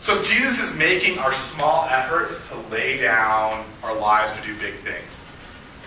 [0.00, 4.74] So Jesus is making our small efforts to lay down our lives to do big
[4.74, 5.20] things.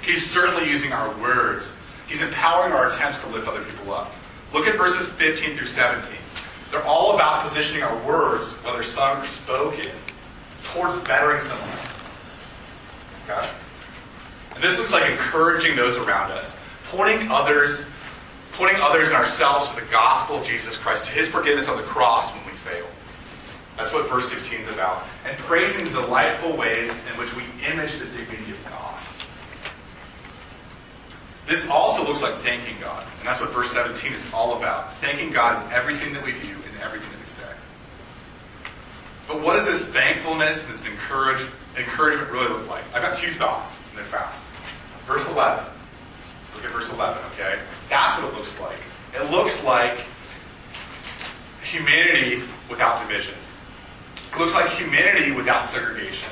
[0.02, 1.76] He's certainly using our words.
[2.08, 4.12] He's empowering our attempts to lift other people up.
[4.54, 6.16] Look at verses 15 through 17.
[6.72, 9.91] They're all about positioning our words, whether sung or spoken,
[10.63, 12.03] towards bettering someone else.
[13.26, 13.49] Okay?
[14.55, 17.86] And this looks like encouraging those around us, pointing others,
[18.53, 21.84] pointing others and ourselves to the gospel of Jesus Christ, to his forgiveness on the
[21.84, 22.86] cross when we fail.
[23.76, 25.03] That's what verse 16 is about.
[25.26, 28.99] And praising the delightful ways in which we image the dignity of God.
[31.47, 33.03] This also looks like thanking God.
[33.17, 34.93] And that's what verse 17 is all about.
[34.97, 37.48] Thanking God in everything that we do everything that we say.
[39.28, 41.42] But what does this thankfulness, this encourage,
[41.78, 42.84] encouragement really look like?
[42.94, 44.44] I've got two thoughts, and they're fast.
[45.06, 45.66] Verse 11.
[46.56, 47.60] Look at verse 11, okay?
[47.90, 48.78] That's what it looks like.
[49.16, 49.98] It looks like
[51.64, 53.54] humanity without divisions.
[54.34, 56.30] It looks like humanity without segregation.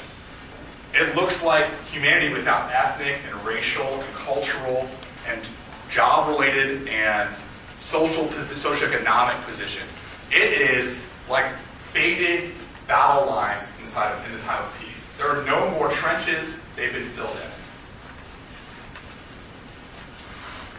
[0.93, 4.89] It looks like humanity without ethnic and racial and cultural
[5.27, 5.41] and
[5.89, 7.35] job-related and
[7.79, 9.98] social socioeconomic positions.
[10.31, 11.51] It is like
[11.91, 12.51] faded
[12.87, 15.11] battle lines inside of, in the time of peace.
[15.17, 17.51] There are no more trenches; they've been filled in.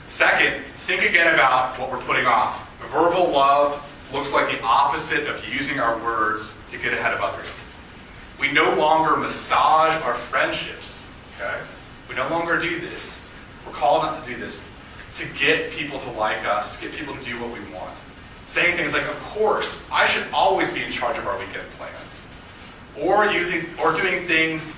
[0.07, 2.69] Second, think again about what we're putting off.
[2.91, 7.63] Verbal love looks like the opposite of using our words to get ahead of others.
[8.41, 11.05] We no longer massage our friendships.
[11.37, 11.61] Okay?
[12.09, 13.23] We no longer do this.
[13.67, 14.65] We're called not to do this
[15.17, 17.97] to get people to like us, to get people to do what we want.
[18.51, 22.27] Saying things like, of course, I should always be in charge of our weekend plans.
[23.01, 24.77] Or using or doing things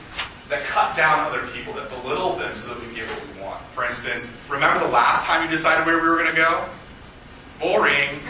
[0.51, 3.63] that cut down other people, that belittle them so that we get what we want.
[3.75, 6.67] For instance, remember the last time you decided where we were going to go?
[7.59, 8.21] Boring.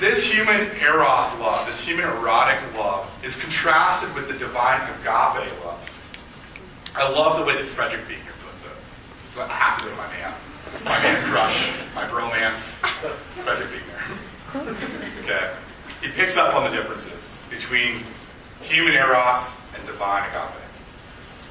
[0.00, 5.90] This human eros love, this human erotic love, is contrasted with the divine agape love.
[6.96, 8.70] I love the way that Frederick Buechner puts it.
[9.36, 10.32] I have to go to my man.
[10.84, 12.84] My man crush, my bromance,
[13.44, 14.72] Frederick Buechner.
[15.22, 15.50] Okay.
[16.00, 18.02] He picks up on the differences between
[18.62, 20.60] human eros and divine agape.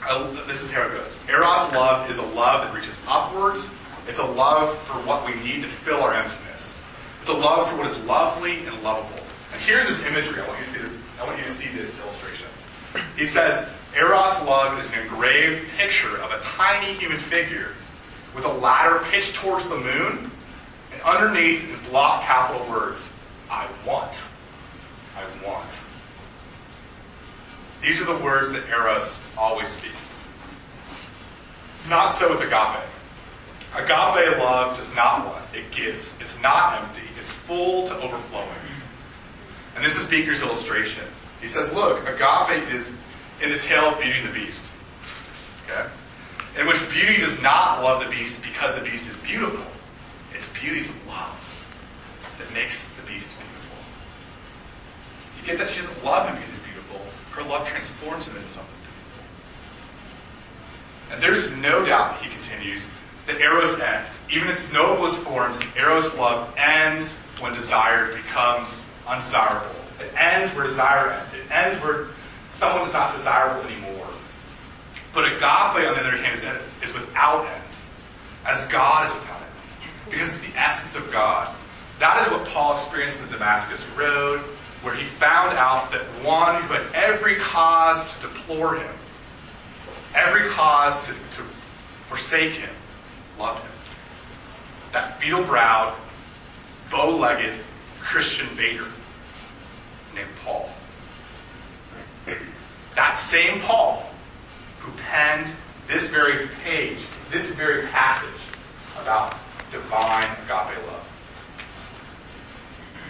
[0.01, 1.17] I, this is how it goes.
[1.27, 3.71] Eros love is a love that reaches upwards.
[4.07, 6.83] It's a love for what we need to fill our emptiness.
[7.21, 9.23] It's a love for what is lovely and lovable.
[9.53, 10.41] And here's his imagery.
[10.41, 11.01] I want you to see this.
[11.21, 12.47] I want you to see this illustration.
[13.15, 17.73] He says, Eros love is an engraved picture of a tiny human figure
[18.35, 20.31] with a ladder pitched towards the moon,
[20.93, 23.13] and underneath in block capital words,
[23.49, 24.25] I want.
[25.15, 25.79] I want.
[27.81, 30.11] These are the words that Eros always speaks.
[31.87, 32.83] Not so with agape.
[33.75, 36.19] Agape love does not want, it gives.
[36.19, 38.47] It's not empty, it's full to overflowing.
[39.75, 41.05] And this is Buechner's illustration.
[41.39, 42.93] He says, look, agape is
[43.41, 44.71] in the tale of Beauty and the Beast.
[45.65, 45.87] Okay?
[46.59, 49.63] In which beauty does not love the beast because the beast is beautiful.
[50.33, 51.65] It's beauty's love
[52.37, 53.77] that makes the beast beautiful.
[55.33, 55.69] Do you get that?
[55.69, 56.99] She doesn't love him because he's beautiful.
[57.31, 59.23] Her love transforms him into something beautiful.
[61.13, 62.89] And there's no doubt, he continues,
[63.27, 64.21] that Eros ends.
[64.29, 69.79] Even its noblest forms, Eros love ends when desire becomes undesirable.
[70.01, 71.33] It ends where desire ends.
[71.33, 72.07] It ends where
[72.49, 74.07] someone is not desirable anymore.
[75.13, 76.43] But agape, on the other hand, is,
[76.87, 77.63] is without end,
[78.45, 81.53] as God is without end, because it's the essence of God.
[81.99, 84.39] That is what Paul experienced in the Damascus Road,
[84.83, 88.93] where he found out that one who had every cause to deplore him,
[90.15, 91.41] every cause to, to
[92.07, 92.69] forsake him,
[93.37, 93.71] loved him.
[94.93, 95.95] That beetle browed,
[96.89, 97.53] bow legged
[97.99, 98.87] Christian Bader
[100.15, 100.69] named Paul.
[102.95, 104.08] That same Paul
[104.89, 105.47] who penned
[105.87, 106.97] this very page,
[107.31, 108.29] this very passage
[109.01, 109.35] about
[109.71, 111.05] divine agape love.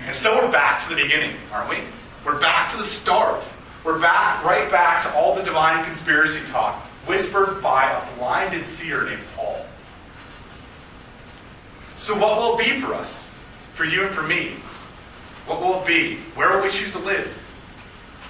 [0.06, 1.78] And so we're back to the beginning, aren't we?
[2.26, 3.44] We're back to the start.
[3.84, 6.76] We're back, right back to all the divine conspiracy talk
[7.06, 9.66] whispered by a blinded seer named Paul.
[11.96, 13.32] So, what will it be for us?
[13.74, 14.52] For you and for me?
[15.46, 16.18] What will it be?
[16.36, 17.36] Where will we choose to live?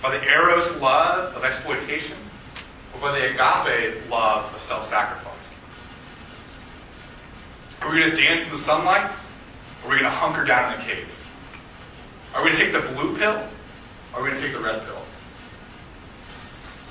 [0.01, 2.15] By the eros love of exploitation?
[3.01, 5.53] By the agape love of self sacrifice?
[7.81, 9.09] Are we going to dance in the sunlight?
[9.83, 11.15] Or are we going to hunker down in a cave?
[12.33, 13.31] Are we going to take the blue pill?
[13.31, 15.01] Or are we going to take the red pill?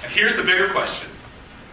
[0.03, 1.11] And here's the bigger question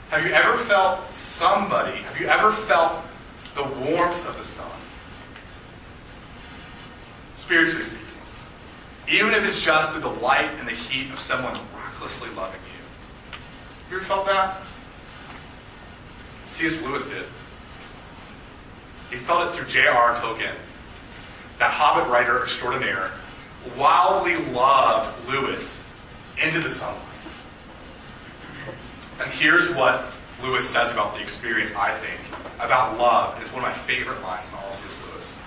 [0.09, 3.05] Have you ever felt somebody, have you ever felt
[3.53, 4.69] the warmth of the sun?
[7.38, 8.05] Spiritually speaking.
[9.09, 12.59] Even if it's just through the light and the heat of someone recklessly loving
[13.89, 13.97] you.
[13.97, 14.61] Ever felt that?
[16.45, 16.81] C.S.
[16.83, 17.25] Lewis did.
[19.09, 20.15] He felt it through J.R.R.
[20.15, 20.55] Tolkien,
[21.59, 23.11] that hobbit writer extraordinaire,
[23.77, 25.86] wildly loved Lewis
[26.41, 27.01] into the sunlight.
[29.21, 30.05] And here's what
[30.41, 32.19] Lewis says about the experience, I think,
[32.59, 33.33] about love.
[33.36, 35.03] And it's one of my favorite lines in all of C.S.
[35.11, 35.41] Lewis.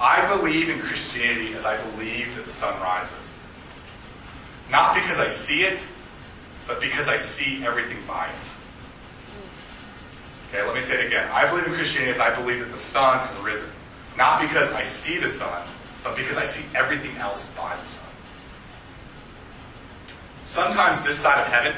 [0.00, 3.38] I believe in Christianity as I believe that the sun rises.
[4.70, 5.84] Not because I see it,
[6.66, 8.50] but because I see everything by it.
[10.48, 11.28] Okay, let me say it again.
[11.32, 13.68] I believe in Christianity as I believe that the sun has risen.
[14.18, 15.62] Not because I see the sun,
[16.04, 18.04] but because I see everything else by the sun.
[20.44, 21.72] Sometimes this side of heaven,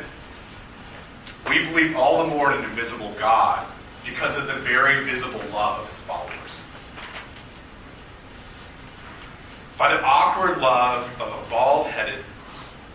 [1.48, 3.64] we believe all the more in an invisible God
[4.04, 6.64] because of the very visible love of his followers.
[9.78, 12.24] By the awkward love of a bald headed,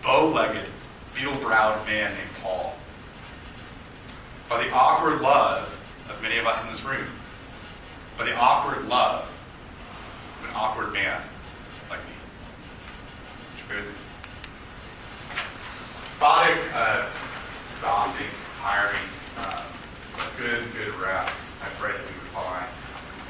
[0.02, 0.66] bow legged,
[1.20, 2.74] beetle browed man named Paul.
[4.48, 5.68] By the awkward love
[6.08, 7.06] of many of us in this room.
[8.16, 9.28] By the awkward love
[10.38, 11.20] of an awkward man
[11.90, 13.76] like me.
[16.18, 17.06] Bodic, uh,
[17.74, 18.26] exhausting,
[18.60, 18.98] tiring,
[19.38, 19.62] uh,
[20.38, 21.34] good, good rest.
[21.62, 22.66] I pray that we would find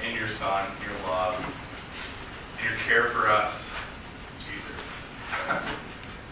[0.09, 1.35] in your Son, your love,
[2.59, 3.69] and your care for us,
[4.47, 5.87] Jesus.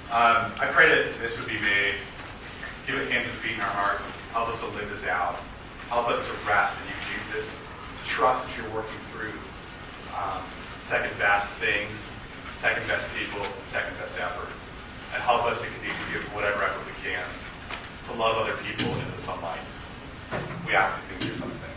[0.08, 2.00] um, I pray that this would be made,
[2.88, 4.08] give it hands and feet in our hearts.
[4.32, 5.36] Help us to live this out.
[5.92, 7.60] Help us to rest in you, Jesus.
[8.08, 9.36] Trust that you're working through
[10.16, 10.40] um,
[10.80, 11.92] second best things,
[12.64, 14.72] second best people, second best efforts.
[15.12, 17.20] And help us to continue to give whatever effort we can
[18.08, 19.60] to love other people in the sunlight.
[20.64, 21.68] We ask these things in your son's name.